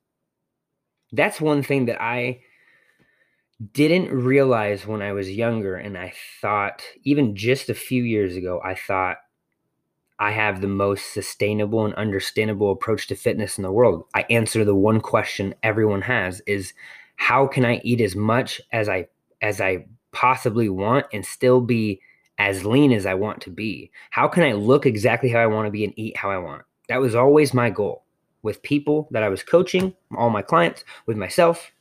That's 1.13 1.41
one 1.41 1.63
thing 1.63 1.87
that 1.87 2.01
i 2.01 2.41
didn't 3.73 4.11
realize 4.11 4.87
when 4.87 5.03
I 5.03 5.13
was 5.13 5.31
younger, 5.31 5.77
and 5.77 5.97
I 5.97 6.13
thought, 6.41 6.83
even 7.05 7.37
just 7.37 7.69
a 7.69 7.75
few 7.75 8.03
years 8.03 8.37
ago, 8.37 8.61
I 8.65 8.75
thought 8.75 9.19
I 10.19 10.31
have 10.31 10.61
the 10.61 10.69
most 10.69 11.13
sustainable 11.13 11.85
and 11.85 11.95
understandable 11.95 12.71
approach 12.73 13.09
to 13.09 13.17
fitness 13.17 13.59
in 13.59 13.63
the 13.63 13.73
world. 13.73 14.05
I 14.15 14.25
answer 14.31 14.65
the 14.65 14.75
one 14.75 15.01
question 15.01 15.55
everyone 15.63 16.03
has 16.03 16.41
is 16.47 16.73
how 17.17 17.47
can 17.47 17.65
I 17.65 17.81
eat 17.85 18.01
as 18.01 18.15
much 18.15 18.61
as 18.73 18.89
I 18.89 19.09
as 19.43 19.61
I 19.61 19.87
possibly 20.13 20.69
want 20.69 21.07
and 21.13 21.25
still 21.25 21.61
be 21.61 22.01
as 22.39 22.65
lean 22.65 22.93
as 22.93 23.07
I 23.07 23.15
want 23.15 23.41
to 23.43 23.51
be? 23.51 23.91
How 24.11 24.29
can 24.29 24.43
I 24.45 24.53
look 24.53 24.87
exactly 24.87 25.29
how 25.29 25.41
I 25.41 25.47
want 25.47 25.67
to 25.67 25.73
be 25.73 25.85
and 25.85 25.93
eat 25.97 26.17
how 26.17 26.31
I 26.31 26.39
want? 26.39 26.63
That 26.89 27.01
was 27.01 27.15
always 27.15 27.53
my 27.53 27.71
goal 27.71 28.05
with 28.43 28.63
people 28.63 29.09
that 29.11 29.23
I 29.23 29.29
was 29.29 29.43
coaching, 29.43 29.95
all 30.17 30.31
my 30.31 30.43
clients, 30.43 30.85
with 31.07 31.17
myself. 31.17 31.73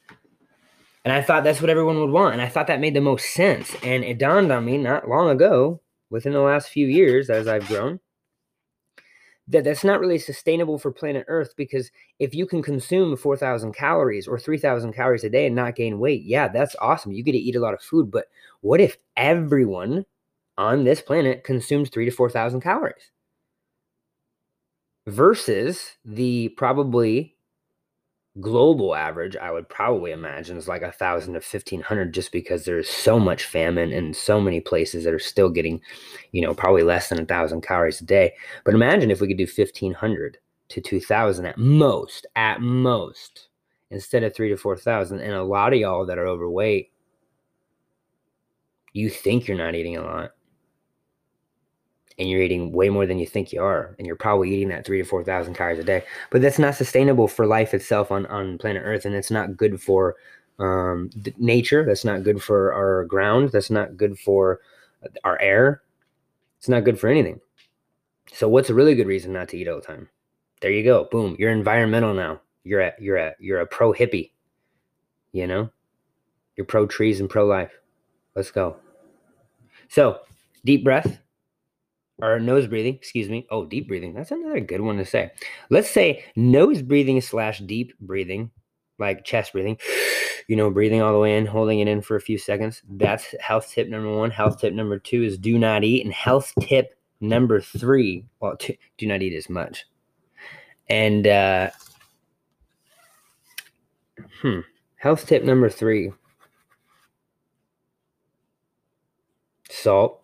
And 1.05 1.13
I 1.13 1.21
thought 1.21 1.43
that's 1.43 1.61
what 1.61 1.69
everyone 1.69 1.99
would 1.99 2.11
want. 2.11 2.33
And 2.33 2.41
I 2.41 2.47
thought 2.47 2.67
that 2.67 2.79
made 2.79 2.93
the 2.93 3.01
most 3.01 3.33
sense. 3.33 3.75
And 3.83 4.03
it 4.03 4.17
dawned 4.17 4.51
on 4.51 4.65
me 4.65 4.77
not 4.77 5.09
long 5.09 5.29
ago, 5.29 5.81
within 6.09 6.33
the 6.33 6.39
last 6.39 6.69
few 6.69 6.87
years 6.87 7.29
as 7.29 7.47
I've 7.47 7.67
grown, 7.67 7.99
that 9.47 9.65
that's 9.65 9.83
not 9.83 9.99
really 9.99 10.19
sustainable 10.19 10.79
for 10.79 10.91
planet 10.91 11.25
Earth 11.27 11.53
because 11.57 11.91
if 12.19 12.33
you 12.33 12.45
can 12.45 12.61
consume 12.61 13.17
4,000 13.17 13.73
calories 13.73 14.27
or 14.27 14.39
3,000 14.39 14.93
calories 14.93 15.25
a 15.25 15.29
day 15.29 15.47
and 15.47 15.55
not 15.55 15.75
gain 15.75 15.99
weight, 15.99 16.23
yeah, 16.23 16.47
that's 16.47 16.75
awesome. 16.79 17.11
You 17.11 17.23
get 17.23 17.33
to 17.33 17.37
eat 17.37 17.57
a 17.57 17.59
lot 17.59 17.73
of 17.73 17.81
food. 17.81 18.09
But 18.09 18.27
what 18.61 18.79
if 18.79 18.97
everyone 19.17 20.05
on 20.57 20.85
this 20.85 21.01
planet 21.01 21.43
consumes 21.43 21.89
three 21.89 22.05
to 22.05 22.11
4,000 22.11 22.61
calories? 22.61 23.11
versus 25.07 25.91
the 26.05 26.49
probably 26.49 27.35
global 28.41 28.95
average 28.95 29.35
i 29.35 29.51
would 29.51 29.69
probably 29.69 30.11
imagine 30.11 30.57
is 30.57 30.67
like 30.67 30.81
a 30.81 30.91
thousand 30.91 31.35
to 31.35 31.41
fifteen 31.41 31.81
hundred 31.81 32.11
just 32.11 32.31
because 32.31 32.65
there's 32.65 32.89
so 32.89 33.19
much 33.19 33.45
famine 33.45 33.91
and 33.93 34.15
so 34.15 34.41
many 34.41 34.59
places 34.59 35.03
that 35.03 35.13
are 35.13 35.19
still 35.19 35.49
getting 35.51 35.79
you 36.31 36.41
know 36.41 36.53
probably 36.53 36.81
less 36.81 37.09
than 37.09 37.19
a 37.19 37.25
thousand 37.25 37.61
calories 37.61 38.01
a 38.01 38.05
day. 38.05 38.33
But 38.63 38.73
imagine 38.73 39.11
if 39.11 39.21
we 39.21 39.27
could 39.27 39.37
do 39.37 39.43
1500 39.43 40.39
to 40.69 40.81
2000 40.81 41.45
at 41.45 41.57
most 41.59 42.25
at 42.35 42.59
most 42.59 43.49
instead 43.91 44.23
of 44.23 44.33
three 44.33 44.49
to 44.49 44.57
four 44.57 44.77
thousand. 44.77 45.19
And 45.19 45.33
a 45.33 45.43
lot 45.43 45.73
of 45.73 45.79
y'all 45.79 46.05
that 46.07 46.17
are 46.17 46.27
overweight 46.27 46.91
you 48.93 49.09
think 49.09 49.47
you're 49.47 49.57
not 49.57 49.75
eating 49.75 49.97
a 49.97 50.01
lot 50.01 50.31
and 52.17 52.29
you're 52.29 52.41
eating 52.41 52.71
way 52.71 52.89
more 52.89 53.05
than 53.05 53.19
you 53.19 53.25
think 53.25 53.51
you 53.51 53.61
are, 53.61 53.95
and 53.97 54.05
you're 54.05 54.15
probably 54.15 54.53
eating 54.53 54.69
that 54.69 54.85
three 54.85 55.01
to 55.01 55.07
four 55.07 55.23
thousand 55.23 55.55
calories 55.55 55.79
a 55.79 55.83
day. 55.83 56.03
But 56.29 56.41
that's 56.41 56.59
not 56.59 56.75
sustainable 56.75 57.27
for 57.27 57.45
life 57.45 57.73
itself 57.73 58.11
on 58.11 58.25
on 58.27 58.57
planet 58.57 58.83
Earth, 58.85 59.05
and 59.05 59.15
it's 59.15 59.31
not 59.31 59.57
good 59.57 59.81
for 59.81 60.15
um, 60.59 61.09
nature. 61.37 61.85
That's 61.85 62.05
not 62.05 62.23
good 62.23 62.41
for 62.41 62.73
our 62.73 63.05
ground. 63.05 63.49
That's 63.51 63.69
not 63.69 63.97
good 63.97 64.19
for 64.19 64.59
our 65.23 65.39
air. 65.39 65.81
It's 66.59 66.69
not 66.69 66.83
good 66.83 66.99
for 66.99 67.09
anything. 67.09 67.41
So, 68.31 68.47
what's 68.47 68.69
a 68.69 68.73
really 68.73 68.95
good 68.95 69.07
reason 69.07 69.33
not 69.33 69.49
to 69.49 69.57
eat 69.57 69.67
all 69.67 69.75
the 69.75 69.81
time? 69.81 70.09
There 70.61 70.71
you 70.71 70.83
go. 70.83 71.05
Boom. 71.11 71.35
You're 71.37 71.51
environmental 71.51 72.13
now. 72.13 72.41
You're 72.63 72.81
a 72.81 72.93
you're 72.99 73.17
a 73.17 73.33
you're 73.39 73.59
a 73.59 73.67
pro 73.67 73.93
hippie. 73.93 74.31
You 75.31 75.47
know, 75.47 75.69
you're 76.55 76.65
pro 76.65 76.85
trees 76.85 77.19
and 77.19 77.29
pro 77.29 77.45
life. 77.45 77.71
Let's 78.35 78.51
go. 78.51 78.77
So, 79.89 80.19
deep 80.63 80.83
breath 80.83 81.19
or 82.21 82.39
nose 82.39 82.67
breathing, 82.67 82.95
excuse 82.95 83.29
me. 83.29 83.47
Oh, 83.49 83.65
deep 83.65 83.87
breathing. 83.87 84.13
That's 84.13 84.31
another 84.31 84.59
good 84.59 84.81
one 84.81 84.97
to 84.97 85.05
say. 85.05 85.31
Let's 85.69 85.89
say 85.89 86.23
nose 86.35 86.81
breathing 86.81 87.19
slash 87.21 87.59
deep 87.59 87.93
breathing, 87.99 88.51
like 88.99 89.25
chest 89.25 89.53
breathing, 89.53 89.77
you 90.47 90.55
know, 90.55 90.69
breathing 90.69 91.01
all 91.01 91.13
the 91.13 91.19
way 91.19 91.37
in, 91.37 91.45
holding 91.45 91.79
it 91.79 91.87
in 91.87 92.01
for 92.01 92.15
a 92.15 92.21
few 92.21 92.37
seconds. 92.37 92.81
That's 92.89 93.33
health 93.39 93.71
tip 93.71 93.89
number 93.89 94.15
one. 94.15 94.31
Health 94.31 94.59
tip 94.59 94.73
number 94.73 94.99
two 94.99 95.23
is 95.23 95.37
do 95.37 95.57
not 95.57 95.83
eat. 95.83 96.05
And 96.05 96.13
health 96.13 96.53
tip 96.59 96.95
number 97.19 97.61
three, 97.61 98.25
well, 98.39 98.57
t- 98.57 98.79
do 98.97 99.07
not 99.07 99.21
eat 99.21 99.35
as 99.35 99.49
much. 99.49 99.85
And, 100.87 101.25
uh, 101.25 101.71
hmm, 104.41 104.59
health 104.97 105.25
tip 105.25 105.43
number 105.43 105.69
three 105.69 106.11
salt 109.69 110.22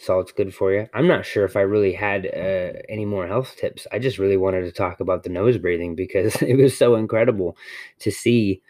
salt's 0.00 0.32
good 0.32 0.54
for 0.54 0.72
you. 0.72 0.88
I'm 0.94 1.06
not 1.06 1.26
sure 1.26 1.44
if 1.44 1.56
I 1.56 1.60
really 1.60 1.92
had 1.92 2.26
uh, 2.26 2.78
any 2.88 3.04
more 3.04 3.26
health 3.26 3.56
tips. 3.56 3.86
I 3.92 3.98
just 3.98 4.18
really 4.18 4.36
wanted 4.36 4.62
to 4.62 4.72
talk 4.72 5.00
about 5.00 5.22
the 5.22 5.28
nose 5.28 5.58
breathing 5.58 5.94
because 5.94 6.36
it 6.42 6.56
was 6.56 6.76
so 6.76 6.96
incredible 6.96 7.56
to 8.00 8.10
see 8.10 8.62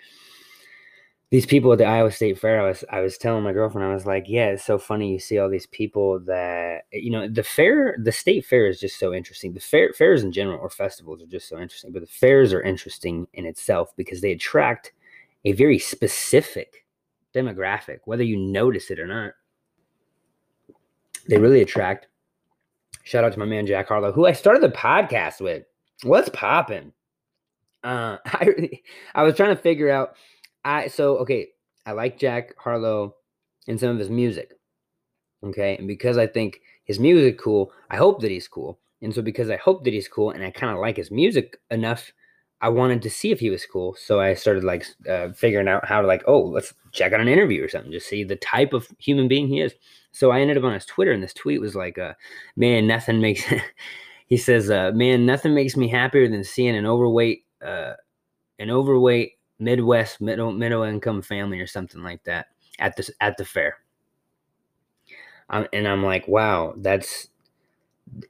these 1.30 1.46
people 1.46 1.70
at 1.72 1.78
the 1.78 1.84
Iowa 1.84 2.10
State 2.10 2.38
Fair. 2.38 2.60
I 2.60 2.68
was 2.68 2.84
I 2.90 3.00
was 3.00 3.16
telling 3.16 3.44
my 3.44 3.52
girlfriend 3.52 3.86
I 3.86 3.94
was 3.94 4.06
like, 4.06 4.24
yeah, 4.26 4.46
it's 4.46 4.64
so 4.64 4.78
funny 4.78 5.12
you 5.12 5.20
see 5.20 5.38
all 5.38 5.48
these 5.48 5.66
people 5.66 6.18
that 6.26 6.82
you 6.92 7.10
know 7.10 7.28
the 7.28 7.44
fair, 7.44 7.96
the 8.02 8.10
state 8.10 8.44
fair 8.44 8.66
is 8.66 8.80
just 8.80 8.98
so 8.98 9.14
interesting. 9.14 9.54
The 9.54 9.60
fair 9.60 9.92
fairs 9.92 10.24
in 10.24 10.32
general 10.32 10.58
or 10.58 10.68
festivals 10.68 11.22
are 11.22 11.26
just 11.26 11.48
so 11.48 11.58
interesting, 11.60 11.92
but 11.92 12.00
the 12.00 12.08
fairs 12.08 12.52
are 12.52 12.62
interesting 12.62 13.28
in 13.34 13.46
itself 13.46 13.92
because 13.96 14.20
they 14.20 14.32
attract 14.32 14.92
a 15.44 15.52
very 15.52 15.78
specific 15.78 16.84
demographic, 17.32 17.98
whether 18.04 18.24
you 18.24 18.36
notice 18.36 18.90
it 18.90 18.98
or 18.98 19.06
not 19.06 19.32
they 21.30 21.38
really 21.38 21.62
attract. 21.62 22.08
Shout 23.04 23.24
out 23.24 23.32
to 23.32 23.38
my 23.38 23.44
man 23.44 23.66
Jack 23.66 23.88
Harlow, 23.88 24.12
who 24.12 24.26
I 24.26 24.32
started 24.32 24.62
the 24.62 24.68
podcast 24.68 25.40
with. 25.40 25.64
What's 26.02 26.28
popping? 26.28 26.92
Uh, 27.82 28.18
I 28.26 28.80
I 29.14 29.22
was 29.22 29.36
trying 29.36 29.56
to 29.56 29.62
figure 29.62 29.90
out. 29.90 30.14
I 30.64 30.88
so 30.88 31.16
okay. 31.18 31.48
I 31.86 31.92
like 31.92 32.18
Jack 32.18 32.54
Harlow 32.58 33.14
and 33.66 33.80
some 33.80 33.90
of 33.90 33.98
his 33.98 34.10
music. 34.10 34.52
Okay, 35.42 35.76
and 35.76 35.88
because 35.88 36.18
I 36.18 36.26
think 36.26 36.60
his 36.84 36.98
music 36.98 37.38
cool, 37.38 37.72
I 37.90 37.96
hope 37.96 38.20
that 38.20 38.30
he's 38.30 38.48
cool. 38.48 38.78
And 39.00 39.14
so 39.14 39.22
because 39.22 39.48
I 39.48 39.56
hope 39.56 39.84
that 39.84 39.94
he's 39.94 40.08
cool, 40.08 40.30
and 40.32 40.44
I 40.44 40.50
kind 40.50 40.74
of 40.74 40.80
like 40.80 40.96
his 40.96 41.10
music 41.10 41.58
enough 41.70 42.12
I 42.62 42.68
wanted 42.68 43.00
to 43.02 43.10
see 43.10 43.30
if 43.30 43.40
he 43.40 43.48
was 43.50 43.64
cool. 43.64 43.96
So 43.98 44.20
I 44.20 44.34
started 44.34 44.64
like 44.64 44.84
uh, 45.08 45.32
figuring 45.32 45.68
out 45.68 45.86
how 45.86 46.02
to 46.02 46.06
like, 46.06 46.22
oh, 46.26 46.40
let's 46.40 46.74
check 46.92 47.12
out 47.12 47.20
an 47.20 47.28
interview 47.28 47.64
or 47.64 47.68
something, 47.68 47.92
just 47.92 48.08
see 48.08 48.24
the 48.24 48.36
type 48.36 48.72
of 48.72 48.88
human 48.98 49.28
being 49.28 49.48
he 49.48 49.60
is. 49.60 49.74
So 50.12 50.30
I 50.30 50.40
ended 50.40 50.58
up 50.58 50.64
on 50.64 50.74
his 50.74 50.84
Twitter, 50.84 51.12
and 51.12 51.22
this 51.22 51.34
tweet 51.34 51.60
was 51.60 51.74
like, 51.74 51.98
uh, 51.98 52.14
"Man, 52.56 52.86
nothing 52.86 53.20
makes." 53.20 53.42
he 54.26 54.36
says, 54.36 54.70
uh, 54.70 54.92
"Man, 54.94 55.26
nothing 55.26 55.54
makes 55.54 55.76
me 55.76 55.88
happier 55.88 56.28
than 56.28 56.44
seeing 56.44 56.76
an 56.76 56.86
overweight, 56.86 57.44
uh, 57.64 57.94
an 58.58 58.70
overweight 58.70 59.32
Midwest 59.58 60.20
middle 60.20 60.52
middle 60.52 60.82
income 60.82 61.22
family 61.22 61.60
or 61.60 61.66
something 61.66 62.02
like 62.02 62.24
that 62.24 62.46
at 62.78 62.96
the 62.96 63.10
at 63.20 63.36
the 63.36 63.44
fair." 63.44 63.78
Um, 65.50 65.66
and 65.72 65.86
I'm 65.86 66.04
like, 66.04 66.26
"Wow, 66.28 66.74
that's." 66.76 67.28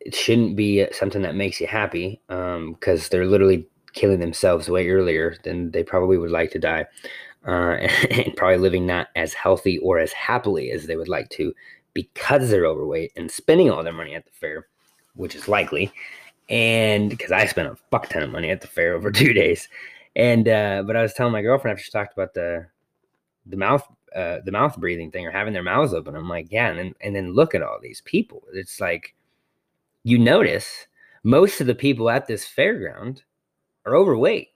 It 0.00 0.14
shouldn't 0.14 0.56
be 0.56 0.86
something 0.92 1.22
that 1.22 1.34
makes 1.34 1.58
you 1.58 1.66
happy 1.66 2.20
because 2.28 3.04
um, 3.04 3.08
they're 3.10 3.24
literally 3.24 3.66
killing 3.94 4.20
themselves 4.20 4.68
way 4.68 4.88
earlier 4.90 5.36
than 5.42 5.70
they 5.70 5.82
probably 5.82 6.18
would 6.18 6.30
like 6.30 6.50
to 6.50 6.58
die, 6.58 6.86
uh, 7.46 7.50
and 8.10 8.36
probably 8.36 8.58
living 8.58 8.86
not 8.86 9.08
as 9.16 9.32
healthy 9.32 9.78
or 9.78 9.98
as 9.98 10.12
happily 10.12 10.70
as 10.70 10.86
they 10.86 10.96
would 10.96 11.08
like 11.08 11.28
to 11.30 11.54
because 11.94 12.50
they're 12.50 12.66
overweight 12.66 13.12
and 13.16 13.30
spending 13.30 13.70
all 13.70 13.82
their 13.82 13.92
money 13.92 14.14
at 14.14 14.24
the 14.24 14.32
fair, 14.32 14.66
which 15.14 15.34
is 15.34 15.48
likely. 15.48 15.92
And 16.48 17.10
because 17.10 17.32
I 17.32 17.46
spent 17.46 17.68
a 17.68 17.76
fuck 17.90 18.08
ton 18.08 18.22
of 18.22 18.30
money 18.30 18.50
at 18.50 18.60
the 18.60 18.66
fair 18.66 18.94
over 18.94 19.10
two 19.10 19.32
days, 19.32 19.68
and 20.16 20.48
uh, 20.48 20.82
but 20.86 20.96
I 20.96 21.02
was 21.02 21.14
telling 21.14 21.32
my 21.32 21.42
girlfriend 21.42 21.76
after 21.76 21.84
she 21.84 21.90
talked 21.90 22.12
about 22.12 22.34
the 22.34 22.66
the 23.46 23.56
mouth 23.56 23.86
uh, 24.14 24.38
the 24.44 24.52
mouth 24.52 24.76
breathing 24.76 25.10
thing 25.10 25.26
or 25.26 25.30
having 25.30 25.52
their 25.52 25.62
mouths 25.62 25.94
open. 25.94 26.16
I'm 26.16 26.28
like, 26.28 26.48
yeah, 26.50 26.68
and 26.68 26.78
then, 26.78 26.94
and 27.00 27.14
then 27.14 27.32
look 27.32 27.54
at 27.54 27.62
all 27.62 27.78
these 27.80 28.00
people. 28.00 28.42
It's 28.52 28.80
like 28.80 29.14
you 30.02 30.18
notice 30.18 30.86
most 31.22 31.60
of 31.60 31.66
the 31.66 31.74
people 31.74 32.10
at 32.10 32.26
this 32.26 32.44
fairground 32.44 33.22
are 33.86 33.96
overweight. 33.96 34.48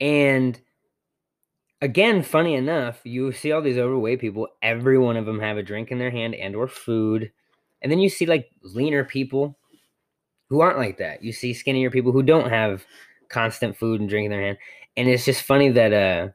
And 0.00 0.60
again, 1.82 2.22
funny 2.22 2.54
enough, 2.54 3.00
you 3.04 3.32
see 3.32 3.52
all 3.52 3.62
these 3.62 3.78
overweight 3.78 4.20
people, 4.20 4.48
every 4.62 4.98
one 4.98 5.16
of 5.16 5.26
them 5.26 5.40
have 5.40 5.56
a 5.56 5.62
drink 5.62 5.90
in 5.90 5.98
their 5.98 6.10
hand 6.10 6.34
and 6.34 6.54
or 6.54 6.68
food. 6.68 7.30
And 7.82 7.90
then 7.90 7.98
you 7.98 8.08
see 8.08 8.26
like 8.26 8.50
leaner 8.62 9.04
people 9.04 9.58
who 10.48 10.60
aren't 10.60 10.78
like 10.78 10.98
that. 10.98 11.22
You 11.22 11.32
see 11.32 11.54
skinnier 11.54 11.90
people 11.90 12.12
who 12.12 12.22
don't 12.22 12.50
have 12.50 12.84
constant 13.28 13.76
food 13.76 14.00
and 14.00 14.10
drink 14.10 14.26
in 14.26 14.30
their 14.30 14.42
hand. 14.42 14.58
And 14.96 15.08
it's 15.08 15.24
just 15.24 15.42
funny 15.42 15.70
that 15.70 15.92
uh 15.92 16.28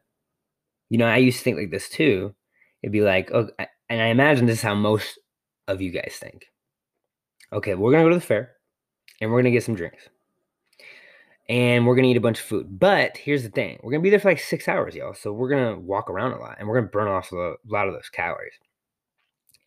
you 0.89 0.97
know, 0.97 1.07
I 1.07 1.17
used 1.17 1.39
to 1.39 1.43
think 1.43 1.57
like 1.57 1.71
this 1.71 1.89
too. 1.89 2.33
It'd 2.81 2.93
be 2.93 3.01
like, 3.01 3.31
oh, 3.33 3.49
and 3.89 4.01
I 4.01 4.07
imagine 4.07 4.45
this 4.45 4.59
is 4.59 4.63
how 4.63 4.75
most 4.75 5.19
of 5.67 5.81
you 5.81 5.91
guys 5.91 6.17
think. 6.19 6.45
Okay, 7.51 7.73
we're 7.73 7.91
gonna 7.91 8.03
go 8.03 8.09
to 8.09 8.15
the 8.15 8.21
fair 8.21 8.53
and 9.19 9.31
we're 9.31 9.39
gonna 9.41 9.51
get 9.51 9.63
some 9.63 9.75
drinks. 9.75 10.09
And 11.47 11.85
we're 11.85 11.95
gonna 11.95 12.07
eat 12.07 12.17
a 12.17 12.21
bunch 12.21 12.39
of 12.39 12.45
food. 12.45 12.79
But 12.79 13.17
here's 13.17 13.43
the 13.43 13.49
thing: 13.49 13.79
we're 13.83 13.91
gonna 13.91 14.01
be 14.03 14.09
there 14.09 14.19
for 14.19 14.29
like 14.29 14.39
six 14.39 14.67
hours, 14.67 14.95
y'all. 14.95 15.13
So 15.13 15.31
we're 15.31 15.49
gonna 15.49 15.79
walk 15.79 16.09
around 16.09 16.33
a 16.33 16.39
lot, 16.39 16.57
and 16.59 16.67
we're 16.67 16.79
gonna 16.79 16.91
burn 16.91 17.07
off 17.07 17.31
a 17.31 17.55
lot 17.67 17.87
of 17.87 17.93
those 17.93 18.09
calories. 18.09 18.53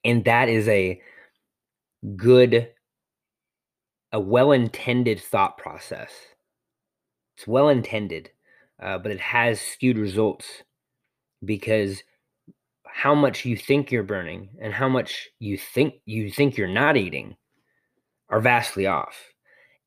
And 0.05 0.25
that 0.25 0.49
is 0.49 0.67
a 0.69 1.01
good, 2.17 2.69
a 4.13 4.21
well-intended 4.21 5.21
thought 5.21 5.59
process. 5.59 6.11
It's 7.37 7.47
well 7.47 7.69
intended, 7.69 8.31
uh, 8.83 8.99
but 8.99 9.13
it 9.13 9.21
has 9.21 9.61
skewed 9.61 9.99
results 9.99 10.65
because 11.45 12.03
how 12.87 13.15
much 13.15 13.45
you 13.45 13.57
think 13.57 13.93
you're 13.93 14.03
burning 14.03 14.49
and 14.61 14.73
how 14.73 14.89
much 14.89 15.29
you 15.39 15.57
think 15.57 15.95
you 16.05 16.31
think 16.31 16.57
you're 16.57 16.67
not 16.67 16.97
eating 16.97 17.37
are 18.29 18.41
vastly 18.41 18.87
off. 18.87 19.17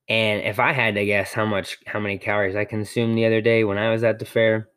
And 0.10 0.42
if 0.44 0.60
I 0.60 0.74
had 0.74 0.96
to 0.96 1.06
guess 1.06 1.32
how 1.32 1.46
much, 1.46 1.78
how 1.86 2.00
many 2.00 2.18
calories 2.18 2.56
I 2.56 2.66
consumed 2.66 3.18
the 3.18 3.26
other 3.26 3.42
day 3.42 3.64
when 3.64 3.78
I 3.78 3.92
was 3.92 4.04
at 4.04 4.20
the 4.20 4.26
fair, 4.26 4.68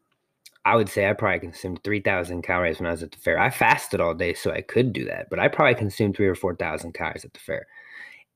I 0.64 0.76
would 0.76 0.88
say 0.88 1.08
I 1.08 1.12
probably 1.12 1.40
consumed 1.40 1.80
3,000 1.84 2.42
calories 2.42 2.78
when 2.78 2.86
I 2.86 2.92
was 2.92 3.02
at 3.02 3.12
the 3.12 3.18
fair. 3.18 3.38
I 3.38 3.50
fasted 3.50 4.00
all 4.00 4.14
day 4.14 4.32
so 4.32 4.50
I 4.50 4.62
could 4.62 4.92
do 4.92 5.04
that, 5.06 5.28
but 5.28 5.38
I 5.38 5.48
probably 5.48 5.74
consumed 5.74 6.16
three 6.16 6.26
or 6.26 6.34
4,000 6.34 6.92
calories 6.92 7.24
at 7.24 7.34
the 7.34 7.40
fair. 7.40 7.66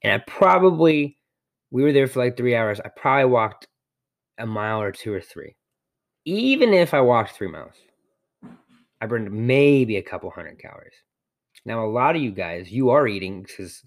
And 0.02 0.12
I 0.12 0.24
probably, 0.26 1.16
we 1.70 1.82
were 1.82 1.92
there 1.92 2.06
for 2.06 2.22
like 2.22 2.36
three 2.36 2.54
hours. 2.54 2.80
I 2.84 2.88
probably 2.88 3.30
walked 3.30 3.66
a 4.38 4.46
mile 4.46 4.80
or 4.80 4.92
two 4.92 5.12
or 5.12 5.20
three. 5.20 5.56
Even 6.24 6.74
if 6.74 6.92
I 6.92 7.00
walked 7.00 7.32
three 7.32 7.48
miles, 7.48 7.74
I 9.00 9.06
burned 9.06 9.30
maybe 9.30 9.96
a 9.96 10.02
couple 10.02 10.30
hundred 10.30 10.58
calories. 10.58 10.94
Now, 11.64 11.84
a 11.84 11.88
lot 11.88 12.16
of 12.16 12.22
you 12.22 12.30
guys, 12.30 12.70
you 12.70 12.90
are 12.90 13.08
eating 13.08 13.42
because 13.42 13.82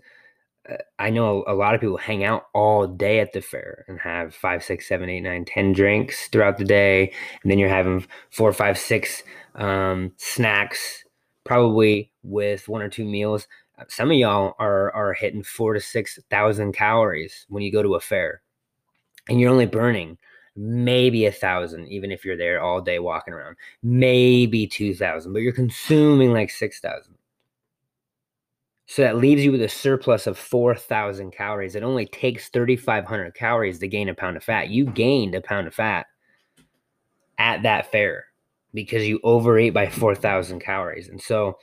I 0.99 1.09
know 1.09 1.43
a 1.47 1.53
lot 1.53 1.73
of 1.73 1.81
people 1.81 1.97
hang 1.97 2.23
out 2.23 2.47
all 2.53 2.87
day 2.87 3.19
at 3.19 3.33
the 3.33 3.41
fair 3.41 3.83
and 3.87 3.99
have 3.99 4.35
five, 4.35 4.63
six, 4.63 4.87
seven, 4.87 5.09
eight, 5.09 5.21
nine, 5.21 5.43
ten 5.45 5.73
drinks 5.73 6.27
throughout 6.27 6.57
the 6.57 6.65
day, 6.65 7.11
and 7.41 7.51
then 7.51 7.57
you're 7.57 7.69
having 7.69 8.05
four, 8.29 8.53
five, 8.53 8.77
six 8.77 9.23
um, 9.55 10.11
snacks, 10.17 11.03
probably 11.43 12.11
with 12.23 12.67
one 12.67 12.81
or 12.81 12.89
two 12.89 13.05
meals. 13.05 13.47
some 13.87 14.11
of 14.11 14.17
y'all 14.17 14.55
are 14.59 14.93
are 14.93 15.13
hitting 15.13 15.43
four 15.43 15.73
to 15.73 15.79
six 15.81 16.19
thousand 16.29 16.73
calories 16.73 17.45
when 17.49 17.63
you 17.63 17.71
go 17.71 17.81
to 17.83 17.95
a 17.95 17.99
fair, 17.99 18.41
and 19.27 19.39
you're 19.39 19.51
only 19.51 19.65
burning 19.65 20.17
maybe 20.55 21.25
a 21.25 21.31
thousand, 21.31 21.87
even 21.87 22.11
if 22.11 22.25
you're 22.25 22.37
there 22.37 22.61
all 22.61 22.81
day 22.81 22.99
walking 22.99 23.33
around, 23.33 23.55
maybe 23.81 24.67
two 24.67 24.93
thousand, 24.93 25.33
but 25.33 25.41
you're 25.41 25.53
consuming 25.53 26.31
like 26.33 26.51
six 26.51 26.79
thousand. 26.79 27.15
So 28.91 29.03
that 29.03 29.15
leaves 29.15 29.41
you 29.41 29.53
with 29.53 29.61
a 29.61 29.69
surplus 29.69 30.27
of 30.27 30.37
4,000 30.37 31.31
calories. 31.31 31.75
It 31.75 31.83
only 31.83 32.07
takes 32.07 32.49
3,500 32.49 33.33
calories 33.33 33.79
to 33.79 33.87
gain 33.87 34.09
a 34.09 34.13
pound 34.13 34.35
of 34.35 34.43
fat. 34.43 34.67
You 34.67 34.83
gained 34.83 35.33
a 35.33 35.39
pound 35.39 35.67
of 35.67 35.73
fat 35.73 36.07
at 37.37 37.63
that 37.63 37.89
fair 37.89 38.25
because 38.73 39.07
you 39.07 39.21
overate 39.23 39.73
by 39.73 39.87
4,000 39.87 40.59
calories. 40.59 41.07
And 41.07 41.21
so 41.21 41.57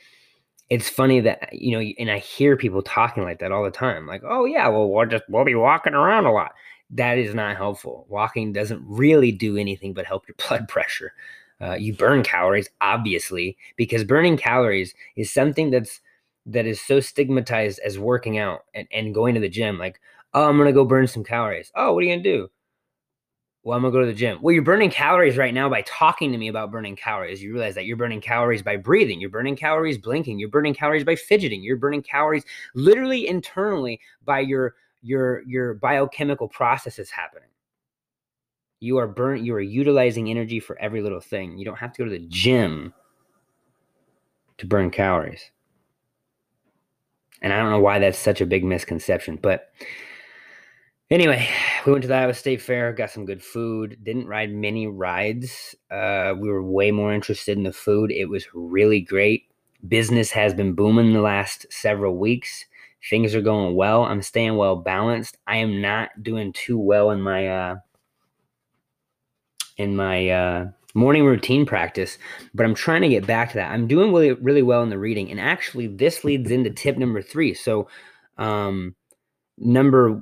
it's 0.70 0.88
funny 0.88 1.20
that, 1.20 1.50
you 1.52 1.73
know, 1.73 1.87
and 1.99 2.11
I 2.11 2.16
hear 2.16 2.56
people 2.56 2.80
talking 2.80 3.25
like 3.25 3.40
that 3.40 3.52
all 3.52 3.62
the 3.62 3.70
time. 3.70 4.06
Like, 4.06 4.23
oh, 4.26 4.47
yeah, 4.47 4.66
well, 4.68 4.88
we'll 4.88 5.04
just, 5.04 5.25
we'll 5.28 5.44
be 5.44 5.54
walking 5.54 5.92
around 5.92 6.25
a 6.25 6.32
lot. 6.32 6.52
That 6.92 7.18
is 7.18 7.35
not 7.35 7.58
helpful. 7.58 8.06
Walking 8.08 8.54
doesn't 8.54 8.82
really 8.87 9.32
do 9.32 9.58
anything 9.58 9.92
but 9.92 10.06
help 10.06 10.26
your 10.26 10.37
blood 10.49 10.66
pressure. 10.66 11.12
Uh, 11.61 11.75
you 11.75 11.92
burn 11.92 12.23
calories, 12.23 12.70
obviously, 12.80 13.58
because 13.76 14.02
burning 14.02 14.38
calories 14.38 14.94
is 15.14 15.30
something 15.30 15.68
that's 15.70 16.00
that 16.49 16.67
is 16.67 16.81
so 16.81 16.99
stigmatized 17.00 17.78
as 17.85 17.99
working 17.99 18.38
out 18.38 18.64
and, 18.75 18.88
and 18.90 19.14
going 19.14 19.35
to 19.35 19.40
the 19.40 19.49
gym. 19.49 19.78
Like, 19.78 20.00
oh, 20.35 20.49
I'm 20.49 20.59
gonna 20.59 20.73
go 20.73 20.85
burn 20.85 21.07
some 21.07 21.25
calories. 21.25 21.71
Oh, 21.75 21.93
what 21.93 22.02
are 22.02 22.07
you 22.07 22.12
gonna 22.14 22.23
do? 22.23 22.49
Well, 23.64 23.76
I'm 23.76 23.83
gonna 23.83 23.93
go 23.93 24.00
to 24.00 24.07
the 24.07 24.14
gym. 24.14 24.38
Well, 24.40 24.55
you're 24.55 24.62
burning 24.62 24.90
calories 24.90 25.37
right 25.37 25.52
now 25.52 25.69
by 25.69 25.83
talking 25.83 26.33
to 26.33 26.38
me 26.38 26.49
about 26.49 26.71
burning 26.71 26.97
calories. 26.97 27.43
You 27.43 27.52
realize 27.52 27.75
that 27.75 27.85
you're 27.85 27.97
burning 27.97 28.21
calories 28.21 28.62
by 28.62 28.76
breathing, 28.76 29.21
you're 29.21 29.31
burning 29.31 29.57
calories 29.57 29.99
blinking, 29.99 30.38
you're 30.38 30.49
burning 30.49 30.75
calories 30.75 31.05
by 31.05 31.17
fidgeting, 31.17 31.62
you're 31.62 31.76
burning 31.76 32.02
calories 32.02 32.45
literally 32.75 33.28
internally 33.28 34.00
by 34.25 34.40
your 34.40 34.75
your 35.02 35.43
your 35.43 35.75
biochemical 35.75 36.49
processes 36.49 37.11
happening. 37.11 37.49
You 38.81 38.99
are 38.99 39.09
burnt, 39.09 39.43
you 39.43 39.55
are 39.55 39.61
utilizing 39.61 40.31
energy 40.31 40.61
for 40.61 40.78
every 40.78 41.02
little 41.02 41.21
thing. 41.21 41.59
You 41.59 41.64
don't 41.64 41.78
have 41.78 41.93
to 41.95 41.99
go 41.99 42.05
to 42.05 42.11
the 42.11 42.26
gym 42.28 42.95
to 44.59 44.67
burn 44.67 44.90
calories. 44.90 45.50
And 47.42 47.52
I 47.52 47.59
don't 47.59 47.71
know 47.71 47.80
why 47.80 47.99
that's 47.99 48.18
such 48.18 48.40
a 48.40 48.47
big 48.47 48.64
misconception. 48.64 49.38
But 49.40 49.73
anyway, 51.11 51.49
we 51.87 51.92
went 51.92 52.02
to 52.02 52.09
the 52.09 52.14
Iowa 52.14 52.35
State 52.35 52.61
Fair, 52.61 52.92
got 52.92 53.11
some 53.11 53.26
good 53.26 53.42
food, 53.42 53.99
didn't 54.02 54.26
ride 54.26 54.52
many 54.52 54.87
rides. 54.87 55.75
Uh, 55.90 56.35
we 56.38 56.49
were 56.49 56.62
way 56.62 56.90
more 56.90 57.12
interested 57.12 57.57
in 57.57 57.64
the 57.64 57.73
food. 57.73 58.11
It 58.11 58.26
was 58.26 58.47
really 58.52 59.00
great. 59.00 59.45
Business 59.87 60.30
has 60.33 60.54
been 60.54 60.73
booming 60.75 61.12
the 61.12 61.21
last 61.21 61.66
several 61.71 62.16
weeks. 62.16 62.64
Things 63.09 63.35
are 63.35 63.40
going 63.40 63.76
well. 63.76 64.02
I'm 64.02 64.23
staying 64.23 64.57
well 64.57 64.75
balanced. 64.75 65.38
I 65.47 65.59
am 65.59 65.80
not 65.80 66.11
doing 66.23 66.52
too 66.52 66.78
well 66.78 67.12
in 67.12 67.23
my 67.23 67.47
uh, 67.47 67.76
in 69.76 69.95
my 69.95 70.28
uh, 70.28 70.66
morning 70.99 71.25
routine 71.25 71.64
practice, 71.64 72.19
but 72.55 72.67
I'm 72.67 72.75
trying 72.75 73.02
to 73.02 73.09
get 73.09 73.26
back 73.26 73.50
to 73.50 73.55
that. 73.55 73.71
I'm 73.71 73.87
doing 73.87 74.12
really, 74.12 74.33
really 74.33 74.62
well 74.62 74.83
in 74.83 74.90
the 74.90 74.99
reading. 74.99 75.31
And 75.31 75.40
actually, 75.40 75.87
this 75.87 76.25
leads 76.25 76.50
into 76.50 76.71
tip 76.71 76.99
number 76.99 77.23
three. 77.23 77.55
So, 77.55 77.88
um, 78.37 78.95
number, 79.57 80.21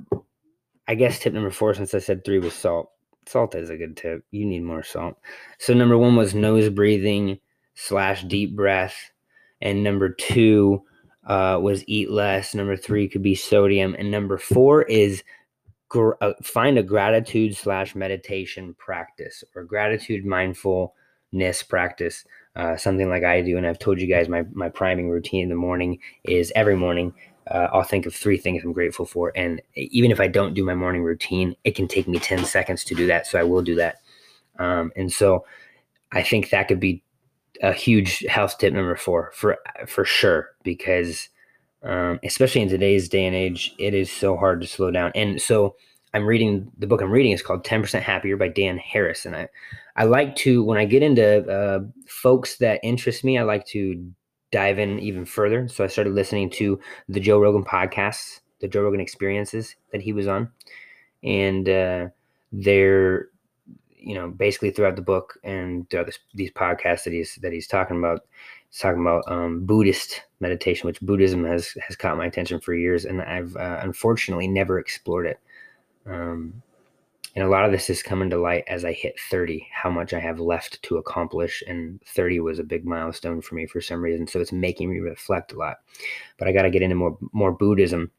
I 0.87 0.95
guess 0.95 1.19
tip 1.19 1.33
number 1.33 1.51
four, 1.51 1.73
since 1.73 1.93
I 1.93 1.99
said 1.99 2.23
three 2.23 2.39
was 2.39 2.53
salt. 2.53 2.91
Salt 3.25 3.55
is 3.55 3.69
a 3.69 3.75
good 3.75 3.97
tip. 3.97 4.23
You 4.31 4.45
need 4.45 4.63
more 4.63 4.83
salt. 4.83 5.17
So, 5.59 5.73
number 5.73 5.97
one 5.97 6.15
was 6.15 6.35
nose 6.35 6.69
breathing 6.69 7.39
slash 7.73 8.23
deep 8.23 8.55
breath. 8.55 9.11
And 9.59 9.83
number 9.83 10.09
two 10.09 10.83
uh, 11.25 11.59
was 11.61 11.83
eat 11.87 12.11
less. 12.11 12.53
Number 12.53 12.77
three 12.77 13.09
could 13.09 13.23
be 13.23 13.35
sodium. 13.35 13.95
And 13.97 14.11
number 14.11 14.37
four 14.37 14.83
is 14.83 15.23
gr- 15.89 16.13
uh, 16.21 16.33
find 16.43 16.77
a 16.77 16.83
gratitude 16.83 17.55
slash 17.55 17.95
meditation 17.95 18.75
practice 18.77 19.43
or 19.55 19.63
gratitude 19.63 20.25
mindfulness 20.25 21.63
practice 21.67 22.25
uh, 22.55 22.75
something 22.75 23.09
like 23.09 23.23
i 23.23 23.41
do 23.41 23.57
and 23.57 23.65
i've 23.65 23.79
told 23.79 23.99
you 23.99 24.07
guys 24.07 24.29
my, 24.29 24.43
my 24.53 24.69
priming 24.69 25.09
routine 25.09 25.43
in 25.43 25.49
the 25.49 25.55
morning 25.55 25.99
is 26.23 26.51
every 26.55 26.75
morning 26.75 27.13
uh, 27.51 27.67
i'll 27.71 27.83
think 27.83 28.05
of 28.05 28.13
three 28.15 28.37
things 28.37 28.63
i'm 28.63 28.73
grateful 28.73 29.05
for 29.05 29.31
and 29.35 29.61
even 29.75 30.11
if 30.11 30.19
i 30.19 30.27
don't 30.27 30.53
do 30.53 30.63
my 30.65 30.75
morning 30.75 31.03
routine 31.03 31.55
it 31.63 31.75
can 31.75 31.87
take 31.87 32.07
me 32.07 32.19
10 32.19 32.45
seconds 32.45 32.83
to 32.83 32.95
do 32.95 33.07
that 33.07 33.27
so 33.27 33.39
i 33.39 33.43
will 33.43 33.61
do 33.61 33.75
that. 33.75 33.97
Um, 34.59 34.91
and 34.95 35.11
so 35.11 35.45
i 36.11 36.23
think 36.23 36.49
that 36.49 36.67
could 36.67 36.79
be 36.79 37.03
a 37.61 37.73
huge 37.73 38.19
health 38.29 38.57
tip 38.57 38.73
number 38.73 38.95
four 38.95 39.31
for 39.33 39.57
for 39.87 40.05
sure 40.05 40.49
because 40.63 41.29
um, 41.83 42.19
especially 42.23 42.61
in 42.61 42.69
today's 42.69 43.09
day 43.09 43.25
and 43.25 43.35
age, 43.35 43.73
it 43.79 43.93
is 43.93 44.11
so 44.11 44.35
hard 44.35 44.61
to 44.61 44.67
slow 44.67 44.91
down. 44.91 45.11
And 45.15 45.41
so 45.41 45.75
I'm 46.13 46.25
reading 46.25 46.71
the 46.77 46.87
book 46.87 47.01
I'm 47.01 47.11
reading 47.11 47.31
is 47.31 47.41
called 47.41 47.63
10% 47.63 48.01
Happier 48.01 48.37
by 48.37 48.47
Dan 48.47 48.77
Harris. 48.77 49.25
And 49.25 49.35
I, 49.35 49.49
I 49.95 50.05
like 50.05 50.35
to, 50.37 50.63
when 50.63 50.77
I 50.77 50.85
get 50.85 51.03
into 51.03 51.47
uh, 51.47 51.79
folks 52.07 52.57
that 52.57 52.79
interest 52.83 53.23
me, 53.23 53.37
I 53.37 53.43
like 53.43 53.65
to 53.67 54.11
dive 54.51 54.79
in 54.79 54.99
even 54.99 55.25
further. 55.25 55.67
So 55.67 55.83
I 55.83 55.87
started 55.87 56.13
listening 56.13 56.49
to 56.51 56.79
the 57.09 57.19
Joe 57.19 57.39
Rogan 57.39 57.63
podcasts, 57.63 58.39
the 58.61 58.67
Joe 58.67 58.83
Rogan 58.83 59.01
experiences 59.01 59.75
that 59.91 60.01
he 60.01 60.13
was 60.13 60.27
on. 60.27 60.49
And 61.23 61.67
uh, 61.67 62.07
they're, 62.51 63.27
you 63.95 64.15
know, 64.15 64.29
basically 64.29 64.71
throughout 64.71 64.95
the 64.95 65.01
book 65.01 65.37
and 65.43 65.89
throughout 65.89 66.05
this, 66.05 66.19
these 66.33 66.51
podcasts 66.51 67.03
that 67.03 67.13
he's, 67.13 67.35
that 67.41 67.51
he's 67.51 67.67
talking 67.67 67.97
about, 67.97 68.21
he's 68.69 68.79
talking 68.79 69.01
about 69.01 69.23
um, 69.31 69.65
Buddhist 69.65 70.23
meditation, 70.39 70.87
which 70.87 71.01
Buddhism 71.01 71.43
has 71.45 71.69
has 71.85 71.95
caught 71.95 72.17
my 72.17 72.25
attention 72.25 72.59
for 72.59 72.73
years, 72.73 73.05
and 73.05 73.21
I've 73.21 73.55
uh, 73.55 73.79
unfortunately 73.81 74.47
never 74.47 74.79
explored 74.79 75.27
it. 75.27 75.39
Um, 76.05 76.61
and 77.37 77.45
a 77.45 77.49
lot 77.49 77.65
of 77.65 77.71
this 77.71 77.91
is 77.91 78.01
coming 78.01 78.31
to 78.31 78.37
light 78.41 78.63
as 78.67 78.83
I 78.83 78.93
hit 78.93 79.19
30, 79.29 79.67
how 79.71 79.91
much 79.91 80.11
I 80.11 80.19
have 80.19 80.39
left 80.39 80.81
to 80.81 80.97
accomplish. 80.97 81.61
And 81.67 82.01
30 82.01 82.39
was 82.39 82.57
a 82.57 82.63
big 82.63 82.83
milestone 82.83 83.41
for 83.41 83.53
me 83.53 83.67
for 83.67 83.79
some 83.79 84.01
reason. 84.01 84.25
So 84.25 84.39
it's 84.39 84.51
making 84.51 84.89
me 84.89 84.97
reflect 84.97 85.51
a 85.53 85.57
lot. 85.59 85.77
But 86.39 86.47
I 86.47 86.51
got 86.51 86.63
to 86.63 86.71
get 86.71 86.81
into 86.81 86.95
more 86.95 87.15
more 87.33 87.51
Buddhism. 87.51 88.09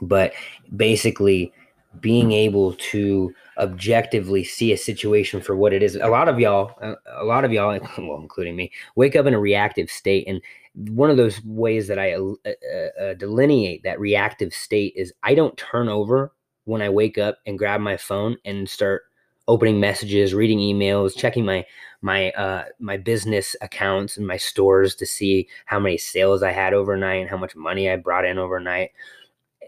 But 0.00 0.32
basically, 0.74 1.52
being 1.98 2.32
able 2.32 2.74
to 2.74 3.34
objectively 3.58 4.44
see 4.44 4.72
a 4.72 4.76
situation 4.76 5.40
for 5.40 5.56
what 5.56 5.72
it 5.72 5.82
is. 5.82 5.96
A 5.96 6.08
lot 6.08 6.28
of 6.28 6.38
y'all, 6.38 6.74
a 6.80 7.24
lot 7.24 7.44
of 7.44 7.52
y'all, 7.52 7.78
well, 7.98 8.20
including 8.20 8.56
me, 8.56 8.70
wake 8.94 9.16
up 9.16 9.26
in 9.26 9.34
a 9.34 9.40
reactive 9.40 9.90
state. 9.90 10.26
And 10.28 10.40
one 10.74 11.10
of 11.10 11.16
those 11.16 11.42
ways 11.44 11.88
that 11.88 11.98
I 11.98 12.14
uh, 12.14 12.34
uh, 12.46 13.02
uh, 13.02 13.14
delineate 13.14 13.82
that 13.82 13.98
reactive 13.98 14.54
state 14.54 14.92
is 14.96 15.12
I 15.22 15.34
don't 15.34 15.56
turn 15.56 15.88
over 15.88 16.32
when 16.64 16.82
I 16.82 16.88
wake 16.88 17.18
up 17.18 17.38
and 17.46 17.58
grab 17.58 17.80
my 17.80 17.96
phone 17.96 18.36
and 18.44 18.68
start 18.68 19.02
opening 19.48 19.80
messages, 19.80 20.32
reading 20.32 20.58
emails, 20.58 21.16
checking 21.16 21.44
my 21.44 21.66
my 22.02 22.30
uh, 22.30 22.64
my 22.78 22.96
business 22.96 23.56
accounts 23.60 24.16
and 24.16 24.26
my 24.26 24.36
stores 24.36 24.94
to 24.94 25.06
see 25.06 25.48
how 25.66 25.80
many 25.80 25.98
sales 25.98 26.42
I 26.42 26.52
had 26.52 26.72
overnight 26.72 27.20
and 27.20 27.30
how 27.30 27.36
much 27.36 27.56
money 27.56 27.90
I 27.90 27.96
brought 27.96 28.24
in 28.24 28.38
overnight. 28.38 28.90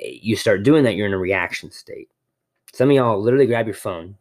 You 0.01 0.37
start 0.37 0.63
doing 0.63 0.85
that, 0.85 0.95
you're 0.95 1.07
in 1.07 1.13
a 1.13 1.19
reaction 1.19 1.71
state. 1.71 2.09
Some 2.73 2.91
of 2.91 2.97
y'all 2.97 3.21
literally 3.21 3.47
grab 3.47 3.67
your 3.67 3.75
phone 3.75 4.17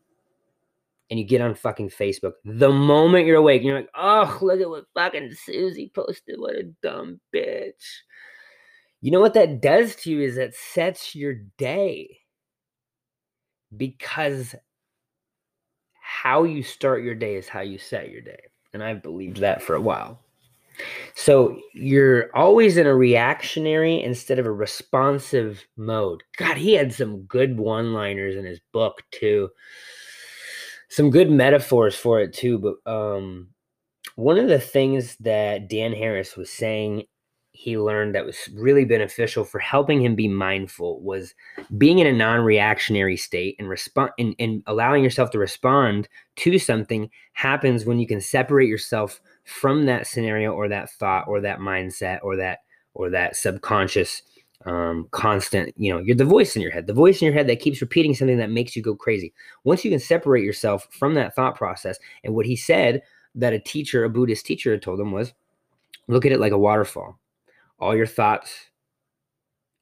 and 1.10 1.20
you 1.20 1.26
get 1.26 1.42
on 1.42 1.56
fucking 1.56 1.90
Facebook. 1.90 2.34
The 2.46 2.72
moment 2.72 3.26
you're 3.26 3.38
awake, 3.38 3.64
you're 3.64 3.76
like, 3.76 3.90
oh, 3.96 4.38
look 4.42 4.62
at 4.62 4.70
what 4.70 4.86
fucking 4.94 5.34
Susie 5.34 5.92
posted. 5.94 6.40
What 6.40 6.56
a 6.56 6.64
dumb 6.82 7.20
bitch. 7.36 8.00
You 9.02 9.12
know 9.12 9.20
what 9.20 9.34
that 9.34 9.62
does 9.62 9.96
to 9.98 10.12
you 10.12 10.22
is 10.22 10.36
that 10.36 10.56
sets 10.56 11.16
your 11.16 11.34
day. 11.58 12.20
Because 13.76 14.56
how 16.02 16.44
you 16.44 16.62
start 16.62 17.04
your 17.04 17.16
day 17.16 17.36
is 17.36 17.48
how 17.48 17.62
you 17.62 17.78
set 17.78 18.12
your 18.12 18.22
day. 18.22 18.40
And 18.74 18.84
I've 18.84 19.02
believed 19.02 19.38
that 19.38 19.62
for 19.62 19.76
a 19.76 19.82
while. 19.82 20.20
So 21.15 21.60
you're 21.74 22.36
always 22.36 22.78
in 22.78 22.88
a 22.88 22.96
reactionary 22.96 24.02
instead 24.02 24.39
of 24.39 24.46
a 24.46 24.52
responsive 24.52 25.65
mode. 25.78 26.24
God, 26.38 26.58
he 26.58 26.74
had 26.74 26.94
some 26.94 27.24
good 27.24 27.58
one 27.58 27.94
liners 27.94 28.36
in 28.36 28.46
his 28.46 28.60
book 28.72 29.04
too. 29.12 29.50
Some 30.89 31.10
good 31.10 31.30
metaphors 31.30 31.96
for 31.96 32.20
it 32.20 32.34
too. 32.34 32.58
But 32.60 32.91
um, 32.91 33.50
one 34.15 34.38
of 34.38 34.48
the 34.48 34.60
things 34.60 35.15
that 35.17 35.70
Dan 35.70 35.94
Harris 35.94 36.36
was 36.36 36.52
saying 36.52 37.04
he 37.54 37.78
learned 37.78 38.15
that 38.15 38.26
was 38.26 38.50
really 38.56 38.86
beneficial 38.86 39.44
for 39.44 39.60
helping 39.60 40.02
him 40.02 40.15
be 40.15 40.28
mindful 40.28 41.02
was 41.02 41.36
being 41.78 42.00
in 42.00 42.08
a 42.08 42.13
non-reactionary 42.13 43.17
state 43.17 43.56
and 43.60 43.70
respond 43.70 44.10
and, 44.17 44.34
and 44.39 44.63
allowing 44.67 45.04
yourself 45.04 45.32
to 45.32 45.38
respond 45.38 46.08
to 46.38 46.58
something 46.58 47.10
happens 47.34 47.86
when 47.86 48.00
you 48.00 48.08
can 48.08 48.22
separate 48.22 48.70
yourself 48.70 49.22
from 49.43 49.86
that 49.86 50.08
scenario 50.08 50.51
or 50.51 50.67
that 50.67 50.89
thought 50.89 51.27
or 51.27 51.41
that 51.41 51.60
mindset 51.60 52.19
or 52.23 52.36
that 52.36 52.60
or 52.93 53.10
that 53.10 53.36
subconscious 53.36 54.21
um, 54.65 55.08
constant 55.12 55.73
you 55.75 55.91
know 55.91 55.99
you're 55.99 56.15
the 56.15 56.23
voice 56.23 56.56
in 56.56 56.62
your 56.62 56.71
head 56.71 56.86
the 56.86 56.93
voice 56.93 57.21
in 57.21 57.25
your 57.25 57.34
head 57.34 57.47
that 57.47 57.60
keeps 57.60 57.82
repeating 57.82 58.13
something 58.13 58.38
that 58.38 58.51
makes 58.51 58.75
you 58.75 58.84
go 58.84 58.95
crazy 58.95 59.34
once 59.63 59.84
you 59.84 59.89
can 59.89 59.99
separate 59.99 60.43
yourself 60.43 60.88
from 60.91 61.15
that 61.15 61.36
thought 61.36 61.56
process 61.56 61.97
and 62.23 62.36
what 62.36 62.45
he 62.45 62.56
said 62.56 63.01
that 63.34 63.54
a 63.54 63.60
teacher 63.60 64.04
a 64.04 64.10
buddhist 64.10 64.45
teacher 64.45 64.71
had 64.71 64.82
told 64.82 64.99
him 64.99 65.12
was 65.12 65.34
look 66.08 66.25
at 66.25 66.32
it 66.32 66.39
like 66.39 66.51
a 66.51 66.58
waterfall 66.58 67.17
all 67.80 67.95
your 67.95 68.06
thoughts 68.06 68.69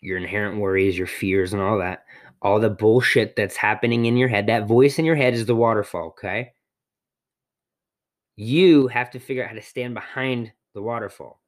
your 0.01 0.17
inherent 0.17 0.59
worries, 0.59 0.97
your 0.97 1.07
fears, 1.07 1.53
and 1.53 1.61
all 1.61 1.77
that, 1.79 2.05
all 2.41 2.59
the 2.59 2.69
bullshit 2.69 3.35
that's 3.35 3.55
happening 3.55 4.05
in 4.05 4.17
your 4.17 4.29
head, 4.29 4.47
that 4.47 4.67
voice 4.67 4.97
in 4.99 5.05
your 5.05 5.15
head 5.15 5.33
is 5.33 5.45
the 5.45 5.55
waterfall, 5.55 6.07
okay? 6.07 6.53
You 8.41 8.87
have 8.87 9.11
to 9.11 9.19
figure 9.19 9.43
out 9.43 9.49
how 9.49 9.55
to 9.55 9.61
stand 9.61 9.93
behind 9.93 10.53
the 10.73 10.81
waterfall. 10.81 11.41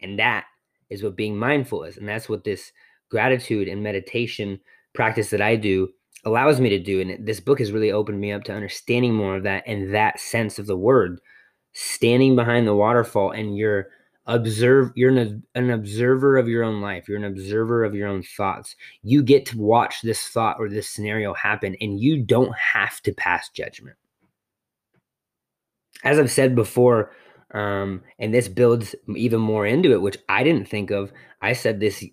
And 0.00 0.16
that 0.20 0.44
is 0.90 1.02
what 1.02 1.16
being 1.16 1.36
mindful 1.36 1.82
is. 1.82 1.96
And 1.96 2.08
that's 2.08 2.28
what 2.28 2.44
this 2.44 2.70
gratitude 3.10 3.66
and 3.66 3.82
meditation 3.82 4.60
practice 4.94 5.30
that 5.30 5.42
I 5.42 5.56
do 5.56 5.88
allows 6.24 6.60
me 6.60 6.68
to 6.68 6.78
do. 6.78 7.00
And 7.00 7.26
this 7.26 7.40
book 7.40 7.58
has 7.58 7.72
really 7.72 7.90
opened 7.90 8.20
me 8.20 8.30
up 8.30 8.44
to 8.44 8.54
understanding 8.54 9.12
more 9.12 9.34
of 9.34 9.42
that 9.42 9.64
and 9.66 9.92
that 9.92 10.20
sense 10.20 10.60
of 10.60 10.68
the 10.68 10.76
word, 10.76 11.18
standing 11.72 12.36
behind 12.36 12.68
the 12.68 12.76
waterfall 12.76 13.32
and 13.32 13.56
you're 13.56 13.88
observe 14.26 14.92
you're 14.94 15.10
an, 15.10 15.42
an 15.56 15.70
observer 15.70 16.36
of 16.36 16.46
your 16.46 16.62
own 16.62 16.82
life 16.82 17.08
you're 17.08 17.16
an 17.16 17.24
observer 17.24 17.82
of 17.82 17.94
your 17.94 18.06
own 18.06 18.22
thoughts 18.22 18.76
you 19.02 19.22
get 19.22 19.46
to 19.46 19.56
watch 19.56 20.02
this 20.02 20.28
thought 20.28 20.56
or 20.58 20.68
this 20.68 20.86
scenario 20.86 21.32
happen 21.32 21.74
and 21.80 21.98
you 21.98 22.22
don't 22.22 22.54
have 22.54 23.00
to 23.00 23.10
pass 23.14 23.48
judgment 23.48 23.96
as 26.04 26.18
i've 26.18 26.30
said 26.30 26.54
before 26.54 27.12
um, 27.54 28.02
and 28.18 28.34
this 28.34 28.46
builds 28.46 28.94
even 29.16 29.40
more 29.40 29.66
into 29.66 29.92
it 29.92 30.02
which 30.02 30.18
i 30.28 30.42
didn't 30.42 30.68
think 30.68 30.90
of 30.90 31.12
i 31.42 31.52
said 31.52 31.80
this 31.80 32.04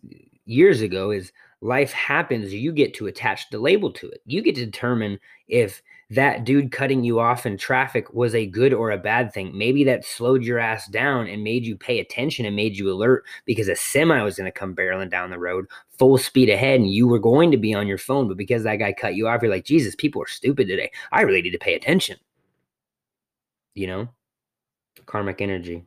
years 0.45 0.81
ago 0.81 1.11
is 1.11 1.31
life 1.65 1.91
happens, 1.91 2.53
you 2.53 2.71
get 2.71 2.93
to 2.93 3.07
attach 3.07 3.49
the 3.49 3.59
label 3.59 3.91
to 3.91 4.07
it. 4.09 4.21
You 4.25 4.41
get 4.41 4.55
to 4.55 4.65
determine 4.65 5.19
if 5.47 5.81
that 6.11 6.45
dude 6.45 6.71
cutting 6.71 7.03
you 7.03 7.19
off 7.19 7.47
in 7.47 7.57
traffic 7.57 8.13
was 8.13 8.35
a 8.35 8.45
good 8.45 8.73
or 8.73 8.91
a 8.91 8.97
bad 8.97 9.33
thing. 9.33 9.57
Maybe 9.57 9.83
that 9.85 10.05
slowed 10.05 10.43
your 10.43 10.59
ass 10.59 10.87
down 10.87 11.27
and 11.27 11.43
made 11.43 11.65
you 11.65 11.75
pay 11.75 11.99
attention 11.99 12.45
and 12.45 12.55
made 12.55 12.77
you 12.77 12.91
alert 12.91 13.25
because 13.45 13.67
a 13.67 13.75
semi 13.75 14.21
was 14.21 14.35
going 14.35 14.45
to 14.45 14.57
come 14.57 14.75
barreling 14.75 15.09
down 15.09 15.31
the 15.31 15.39
road 15.39 15.65
full 15.97 16.17
speed 16.19 16.49
ahead 16.49 16.79
and 16.79 16.91
you 16.91 17.07
were 17.07 17.19
going 17.19 17.49
to 17.51 17.57
be 17.57 17.73
on 17.73 17.87
your 17.87 17.97
phone. 17.97 18.27
But 18.27 18.37
because 18.37 18.63
that 18.63 18.75
guy 18.75 18.93
cut 18.93 19.15
you 19.15 19.27
off, 19.27 19.41
you're 19.41 19.51
like, 19.51 19.65
Jesus, 19.65 19.95
people 19.95 20.21
are 20.21 20.27
stupid 20.27 20.67
today. 20.67 20.91
I 21.11 21.21
really 21.21 21.41
need 21.41 21.51
to 21.51 21.57
pay 21.57 21.73
attention. 21.73 22.17
You 23.75 23.87
know? 23.87 24.09
Karmic 25.05 25.41
energy. 25.41 25.85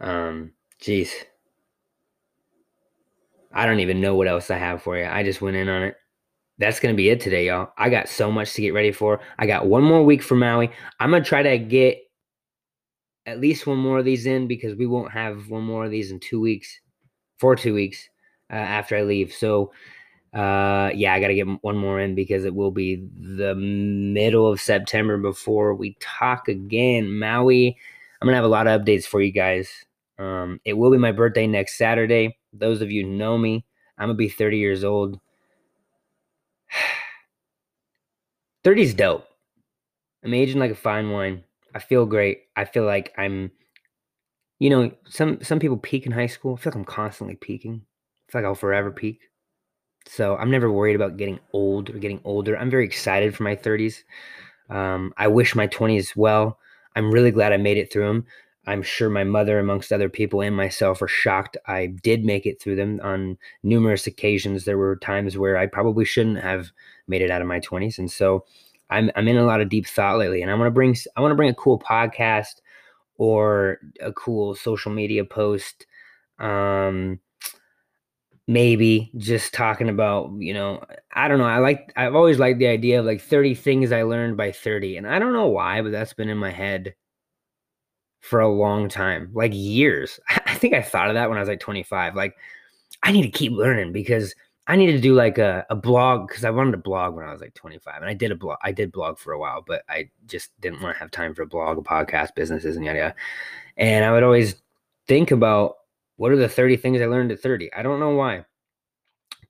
Um, 0.00 0.52
geez. 0.80 1.12
I 3.52 3.64
don't 3.64 3.80
even 3.80 4.00
know 4.00 4.14
what 4.14 4.28
else 4.28 4.50
I 4.50 4.58
have 4.58 4.82
for 4.82 4.98
you. 4.98 5.06
I 5.06 5.22
just 5.22 5.40
went 5.40 5.56
in 5.56 5.68
on 5.68 5.82
it. 5.82 5.96
That's 6.58 6.80
going 6.80 6.94
to 6.94 6.96
be 6.96 7.08
it 7.08 7.20
today, 7.20 7.46
y'all. 7.46 7.72
I 7.78 7.88
got 7.90 8.08
so 8.08 8.30
much 8.30 8.52
to 8.54 8.62
get 8.62 8.74
ready 8.74 8.92
for. 8.92 9.20
I 9.38 9.46
got 9.46 9.66
one 9.66 9.82
more 9.82 10.04
week 10.04 10.22
for 10.22 10.34
Maui. 10.34 10.70
I'm 11.00 11.10
going 11.10 11.22
to 11.22 11.28
try 11.28 11.42
to 11.42 11.58
get 11.58 11.98
at 13.26 13.40
least 13.40 13.66
one 13.66 13.78
more 13.78 13.98
of 13.98 14.04
these 14.04 14.26
in 14.26 14.46
because 14.46 14.74
we 14.76 14.86
won't 14.86 15.12
have 15.12 15.48
one 15.48 15.62
more 15.62 15.84
of 15.84 15.90
these 15.90 16.10
in 16.10 16.20
two 16.20 16.40
weeks, 16.40 16.80
for 17.38 17.56
two 17.56 17.74
weeks 17.74 18.08
uh, 18.50 18.56
after 18.56 18.96
I 18.96 19.02
leave. 19.02 19.32
So, 19.32 19.72
uh, 20.36 20.90
yeah, 20.94 21.14
I 21.14 21.20
got 21.20 21.28
to 21.28 21.34
get 21.34 21.48
one 21.62 21.78
more 21.78 21.98
in 21.98 22.14
because 22.14 22.44
it 22.44 22.54
will 22.54 22.70
be 22.70 22.96
the 23.18 23.54
middle 23.54 24.46
of 24.46 24.60
September 24.60 25.16
before 25.16 25.74
we 25.74 25.96
talk 25.98 26.48
again. 26.48 27.18
Maui, 27.18 27.76
I'm 28.20 28.26
going 28.26 28.32
to 28.32 28.36
have 28.36 28.44
a 28.44 28.48
lot 28.48 28.66
of 28.66 28.80
updates 28.80 29.06
for 29.06 29.22
you 29.22 29.32
guys. 29.32 29.86
Um, 30.18 30.60
it 30.64 30.74
will 30.74 30.90
be 30.90 30.98
my 30.98 31.12
birthday 31.12 31.46
next 31.46 31.78
Saturday. 31.78 32.36
Those 32.52 32.82
of 32.82 32.90
you 32.90 33.04
who 33.04 33.10
know 33.10 33.36
me, 33.36 33.64
I'm 33.98 34.08
gonna 34.08 34.16
be 34.16 34.28
30 34.28 34.58
years 34.58 34.84
old. 34.84 35.20
30 38.64 38.82
is 38.82 38.94
dope. 38.94 39.26
I'm 40.24 40.34
aging 40.34 40.58
like 40.58 40.70
a 40.70 40.76
fine 40.76 41.10
wine. 41.10 41.44
I 41.74 41.78
feel 41.78 42.06
great. 42.06 42.42
I 42.56 42.64
feel 42.64 42.84
like 42.84 43.12
I'm, 43.18 43.50
you 44.58 44.70
know, 44.70 44.90
some 45.08 45.42
some 45.42 45.58
people 45.58 45.76
peak 45.76 46.06
in 46.06 46.12
high 46.12 46.26
school. 46.26 46.54
I 46.54 46.62
feel 46.62 46.70
like 46.70 46.78
I'm 46.78 46.84
constantly 46.84 47.36
peaking. 47.36 47.82
I 48.28 48.32
feel 48.32 48.40
like 48.40 48.46
I'll 48.46 48.54
forever 48.54 48.90
peak. 48.90 49.20
So 50.06 50.36
I'm 50.36 50.50
never 50.50 50.70
worried 50.70 50.96
about 50.96 51.16
getting 51.16 51.40
old 51.52 51.90
or 51.90 51.98
getting 51.98 52.20
older. 52.24 52.56
I'm 52.56 52.70
very 52.70 52.84
excited 52.84 53.34
for 53.34 53.42
my 53.42 53.56
30s. 53.56 54.04
Um, 54.70 55.12
I 55.16 55.28
wish 55.28 55.54
my 55.54 55.66
20s 55.66 56.14
well. 56.16 56.58
I'm 56.94 57.10
really 57.10 57.30
glad 57.30 57.52
I 57.52 57.56
made 57.56 57.76
it 57.76 57.92
through 57.92 58.06
them. 58.06 58.26
I'm 58.68 58.82
sure 58.82 59.08
my 59.08 59.22
mother, 59.22 59.58
amongst 59.60 59.92
other 59.92 60.08
people, 60.08 60.40
and 60.40 60.56
myself 60.56 61.00
are 61.00 61.08
shocked 61.08 61.56
I 61.66 61.86
did 61.86 62.24
make 62.24 62.46
it 62.46 62.60
through 62.60 62.76
them 62.76 63.00
on 63.02 63.38
numerous 63.62 64.06
occasions. 64.08 64.64
There 64.64 64.78
were 64.78 64.96
times 64.96 65.38
where 65.38 65.56
I 65.56 65.66
probably 65.66 66.04
shouldn't 66.04 66.40
have 66.42 66.72
made 67.06 67.22
it 67.22 67.30
out 67.30 67.42
of 67.42 67.46
my 67.46 67.60
20s, 67.60 67.98
and 67.98 68.10
so 68.10 68.44
I'm 68.90 69.10
I'm 69.14 69.28
in 69.28 69.36
a 69.36 69.44
lot 69.44 69.60
of 69.60 69.68
deep 69.68 69.86
thought 69.86 70.18
lately. 70.18 70.42
And 70.42 70.50
I 70.50 70.54
want 70.54 70.66
to 70.66 70.72
bring 70.72 70.96
I 71.16 71.20
want 71.20 71.30
to 71.30 71.36
bring 71.36 71.50
a 71.50 71.54
cool 71.54 71.78
podcast 71.78 72.60
or 73.18 73.78
a 74.00 74.12
cool 74.12 74.54
social 74.54 74.92
media 74.92 75.24
post. 75.24 75.86
Um, 76.38 77.20
maybe 78.48 79.10
just 79.16 79.52
talking 79.52 79.88
about 79.88 80.30
you 80.38 80.54
know 80.54 80.84
i 81.14 81.26
don't 81.26 81.38
know 81.38 81.44
i 81.44 81.58
like 81.58 81.92
i've 81.96 82.14
always 82.14 82.38
liked 82.38 82.60
the 82.60 82.66
idea 82.66 83.00
of 83.00 83.04
like 83.04 83.20
30 83.20 83.54
things 83.56 83.90
i 83.90 84.02
learned 84.02 84.36
by 84.36 84.52
30 84.52 84.96
and 84.96 85.08
i 85.08 85.18
don't 85.18 85.32
know 85.32 85.48
why 85.48 85.82
but 85.82 85.90
that's 85.90 86.12
been 86.12 86.28
in 86.28 86.38
my 86.38 86.52
head 86.52 86.94
for 88.26 88.40
a 88.40 88.52
long 88.52 88.88
time, 88.88 89.30
like 89.32 89.52
years. 89.54 90.18
I 90.46 90.54
think 90.54 90.74
I 90.74 90.82
thought 90.82 91.08
of 91.08 91.14
that 91.14 91.28
when 91.28 91.38
I 91.38 91.40
was 91.40 91.48
like 91.48 91.60
25. 91.60 92.14
Like, 92.14 92.34
I 93.02 93.12
need 93.12 93.22
to 93.22 93.30
keep 93.30 93.52
learning 93.52 93.92
because 93.92 94.34
I 94.66 94.74
need 94.74 94.90
to 94.90 95.00
do 95.00 95.14
like 95.14 95.38
a, 95.38 95.64
a 95.70 95.76
blog 95.76 96.26
because 96.26 96.44
I 96.44 96.50
wanted 96.50 96.72
to 96.72 96.78
blog 96.78 97.14
when 97.14 97.24
I 97.24 97.32
was 97.32 97.40
like 97.40 97.54
25. 97.54 97.94
And 97.96 98.10
I 98.10 98.14
did 98.14 98.32
a 98.32 98.36
blog, 98.36 98.58
I 98.62 98.72
did 98.72 98.90
blog 98.90 99.18
for 99.18 99.32
a 99.32 99.38
while, 99.38 99.62
but 99.64 99.82
I 99.88 100.10
just 100.26 100.50
didn't 100.60 100.82
want 100.82 100.96
to 100.96 100.98
have 100.98 101.10
time 101.12 101.34
for 101.34 101.42
a 101.42 101.46
blog, 101.46 101.78
a 101.78 101.82
podcast, 101.82 102.34
businesses, 102.34 102.76
and 102.76 102.84
yada 102.84 102.98
yada. 102.98 103.14
And 103.76 104.04
I 104.04 104.12
would 104.12 104.24
always 104.24 104.56
think 105.06 105.30
about 105.30 105.76
what 106.16 106.32
are 106.32 106.36
the 106.36 106.48
30 106.48 106.76
things 106.76 107.00
I 107.00 107.06
learned 107.06 107.32
at 107.32 107.40
30. 107.40 107.72
I 107.74 107.82
don't 107.82 108.00
know 108.00 108.10
why. 108.10 108.44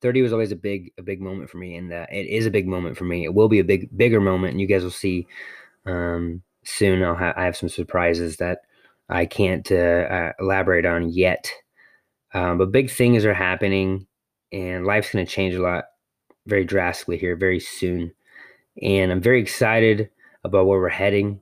30 0.02 0.22
was 0.22 0.32
always 0.32 0.52
a 0.52 0.56
big, 0.56 0.92
a 0.98 1.02
big 1.02 1.20
moment 1.20 1.48
for 1.48 1.58
me, 1.58 1.76
and 1.76 1.92
uh, 1.92 2.06
it 2.12 2.26
is 2.26 2.46
a 2.46 2.50
big 2.50 2.66
moment 2.66 2.96
for 2.96 3.04
me. 3.04 3.24
It 3.24 3.34
will 3.34 3.48
be 3.48 3.60
a 3.60 3.64
big, 3.64 3.96
bigger 3.96 4.20
moment, 4.20 4.52
and 4.52 4.60
you 4.60 4.66
guys 4.66 4.82
will 4.82 4.90
see 4.90 5.26
um, 5.86 6.42
soon. 6.64 7.02
I'll 7.02 7.14
have 7.16 7.34
I 7.36 7.44
have 7.44 7.56
some 7.56 7.68
surprises 7.68 8.36
that 8.36 8.60
I 9.08 9.26
can't 9.26 9.70
uh, 9.70 9.74
uh, 9.74 10.32
elaborate 10.38 10.84
on 10.84 11.08
yet. 11.08 11.50
Um, 12.34 12.58
but 12.58 12.72
big 12.72 12.90
things 12.90 13.24
are 13.24 13.34
happening, 13.34 14.06
and 14.52 14.84
life's 14.84 15.12
going 15.12 15.24
to 15.24 15.32
change 15.32 15.54
a 15.54 15.62
lot 15.62 15.84
very 16.46 16.64
drastically 16.64 17.16
here 17.16 17.36
very 17.36 17.60
soon. 17.60 18.12
And 18.82 19.10
I'm 19.10 19.22
very 19.22 19.40
excited 19.40 20.10
about 20.44 20.66
where 20.66 20.78
we're 20.78 20.88
heading, 20.88 21.40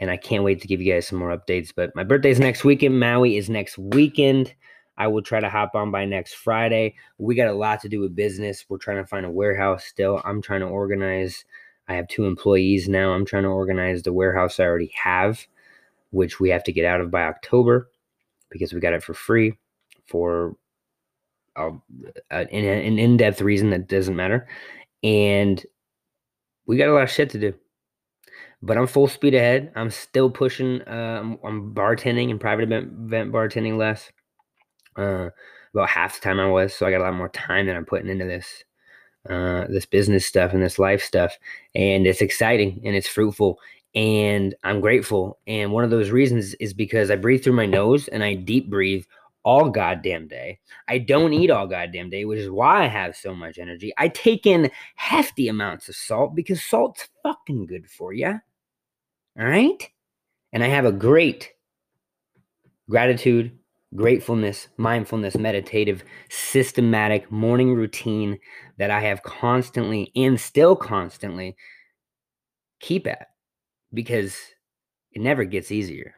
and 0.00 0.10
I 0.10 0.16
can't 0.16 0.44
wait 0.44 0.60
to 0.62 0.68
give 0.68 0.80
you 0.80 0.92
guys 0.92 1.08
some 1.08 1.18
more 1.18 1.36
updates. 1.36 1.72
But 1.74 1.94
my 1.94 2.04
birthday's 2.04 2.40
next 2.40 2.64
weekend. 2.64 2.98
Maui 2.98 3.36
is 3.36 3.48
next 3.48 3.78
weekend. 3.78 4.54
I 4.98 5.08
will 5.08 5.22
try 5.22 5.40
to 5.40 5.50
hop 5.50 5.74
on 5.74 5.90
by 5.90 6.04
next 6.04 6.34
Friday. 6.34 6.94
We 7.18 7.34
got 7.34 7.48
a 7.48 7.54
lot 7.54 7.80
to 7.82 7.88
do 7.88 8.00
with 8.00 8.16
business. 8.16 8.64
We're 8.68 8.78
trying 8.78 9.02
to 9.02 9.06
find 9.06 9.26
a 9.26 9.30
warehouse 9.30 9.84
still. 9.84 10.22
I'm 10.24 10.40
trying 10.40 10.60
to 10.60 10.66
organize. 10.66 11.44
I 11.88 11.94
have 11.94 12.08
two 12.08 12.24
employees 12.24 12.88
now. 12.88 13.12
I'm 13.12 13.26
trying 13.26 13.42
to 13.42 13.50
organize 13.50 14.02
the 14.02 14.12
warehouse 14.12 14.58
I 14.58 14.64
already 14.64 14.92
have 15.02 15.46
which 16.10 16.40
we 16.40 16.48
have 16.50 16.64
to 16.64 16.72
get 16.72 16.84
out 16.84 17.00
of 17.00 17.10
by 17.10 17.24
October 17.24 17.90
because 18.50 18.72
we 18.72 18.80
got 18.80 18.94
it 18.94 19.02
for 19.02 19.14
free 19.14 19.52
for 20.06 20.56
an, 21.56 21.80
an 22.40 22.98
in 22.98 23.16
depth 23.16 23.40
reason 23.40 23.70
that 23.70 23.88
doesn't 23.88 24.16
matter. 24.16 24.46
And 25.02 25.64
we 26.66 26.76
got 26.76 26.88
a 26.88 26.92
lot 26.92 27.02
of 27.02 27.10
shit 27.10 27.30
to 27.30 27.38
do. 27.38 27.54
But 28.62 28.78
I'm 28.78 28.86
full 28.86 29.08
speed 29.08 29.34
ahead. 29.34 29.72
I'm 29.76 29.90
still 29.90 30.30
pushing. 30.30 30.82
Uh, 30.82 31.36
I'm, 31.44 31.74
bartending 31.74 32.30
and 32.30 32.40
private 32.40 32.64
event, 32.64 32.92
event 32.92 33.32
bartending 33.32 33.76
less. 33.76 34.10
Uh, 34.96 35.30
about 35.74 35.88
half 35.90 36.14
the 36.14 36.24
time 36.24 36.40
I 36.40 36.48
was, 36.48 36.74
so 36.74 36.86
I 36.86 36.90
got 36.90 37.02
a 37.02 37.04
lot 37.04 37.14
more 37.14 37.28
time 37.28 37.66
that 37.66 37.76
I'm 37.76 37.84
putting 37.84 38.08
into 38.08 38.24
this, 38.24 38.64
uh, 39.28 39.66
this 39.68 39.84
business 39.84 40.24
stuff 40.24 40.54
and 40.54 40.62
this 40.62 40.78
life 40.78 41.02
stuff, 41.02 41.36
and 41.74 42.06
it's 42.06 42.22
exciting 42.22 42.80
and 42.82 42.96
it's 42.96 43.06
fruitful 43.06 43.58
and 43.96 44.54
I'm 44.62 44.80
grateful. 44.80 45.38
And 45.46 45.72
one 45.72 45.82
of 45.82 45.90
those 45.90 46.10
reasons 46.10 46.54
is 46.54 46.74
because 46.74 47.10
I 47.10 47.16
breathe 47.16 47.42
through 47.42 47.54
my 47.54 47.66
nose 47.66 48.08
and 48.08 48.22
I 48.22 48.34
deep 48.34 48.68
breathe 48.68 49.06
all 49.46 49.70
goddamn 49.70 50.26
day. 50.26 50.58
I 50.88 50.98
don't 50.98 51.32
eat 51.32 51.50
all 51.50 51.68
goddamn 51.68 52.10
day, 52.10 52.24
which 52.24 52.40
is 52.40 52.50
why 52.50 52.82
I 52.82 52.88
have 52.88 53.16
so 53.16 53.32
much 53.32 53.58
energy. 53.58 53.92
I 53.96 54.08
take 54.08 54.44
in 54.44 54.70
hefty 54.96 55.46
amounts 55.46 55.88
of 55.88 55.94
salt 55.94 56.34
because 56.34 56.62
salt's 56.64 57.08
fucking 57.22 57.66
good 57.66 57.88
for 57.88 58.12
you. 58.12 58.40
All 59.38 59.46
right? 59.46 59.88
And 60.52 60.64
I 60.64 60.66
have 60.66 60.84
a 60.84 60.90
great 60.90 61.52
gratitude, 62.90 63.56
gratefulness, 63.94 64.66
mindfulness, 64.78 65.36
meditative, 65.36 66.02
systematic 66.28 67.30
morning 67.30 67.72
routine 67.72 68.40
that 68.78 68.90
I 68.90 69.00
have 69.00 69.22
constantly 69.22 70.10
and 70.16 70.40
still 70.40 70.74
constantly 70.74 71.56
keep 72.80 73.06
at 73.06 73.28
because 73.94 74.36
it 75.12 75.22
never 75.22 75.44
gets 75.44 75.70
easier. 75.70 76.16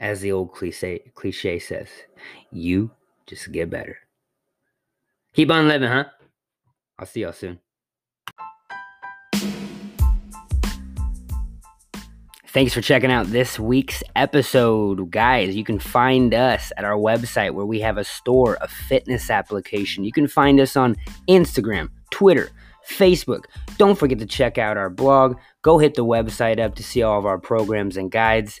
As 0.00 0.20
the 0.20 0.30
old 0.30 0.52
cliche 0.52 1.10
cliche 1.14 1.58
says, 1.58 1.88
you 2.52 2.92
just 3.26 3.50
get 3.50 3.68
better. 3.68 3.98
Keep 5.34 5.50
on 5.50 5.66
living, 5.66 5.88
huh? 5.88 6.04
I'll 6.98 7.06
see 7.06 7.22
y'all 7.22 7.32
soon. 7.32 7.58
Thanks 12.50 12.72
for 12.72 12.80
checking 12.80 13.10
out 13.10 13.26
this 13.26 13.58
week's 13.58 14.02
episode. 14.16 15.10
Guys, 15.10 15.54
you 15.54 15.64
can 15.64 15.78
find 15.78 16.32
us 16.32 16.72
at 16.76 16.84
our 16.84 16.96
website 16.96 17.52
where 17.52 17.66
we 17.66 17.80
have 17.80 17.98
a 17.98 18.04
store, 18.04 18.56
a 18.60 18.68
fitness 18.68 19.30
application. 19.30 20.02
You 20.04 20.12
can 20.12 20.26
find 20.26 20.58
us 20.58 20.76
on 20.76 20.96
Instagram, 21.28 21.90
Twitter, 22.10 22.50
Facebook. 22.88 23.44
Don't 23.76 23.98
forget 23.98 24.18
to 24.20 24.26
check 24.26 24.58
out 24.58 24.76
our 24.76 24.90
blog. 24.90 25.36
Go 25.62 25.78
hit 25.78 25.94
the 25.94 26.04
website 26.04 26.58
up 26.58 26.74
to 26.76 26.82
see 26.82 27.02
all 27.02 27.18
of 27.18 27.26
our 27.26 27.38
programs 27.38 27.96
and 27.96 28.10
guides. 28.10 28.60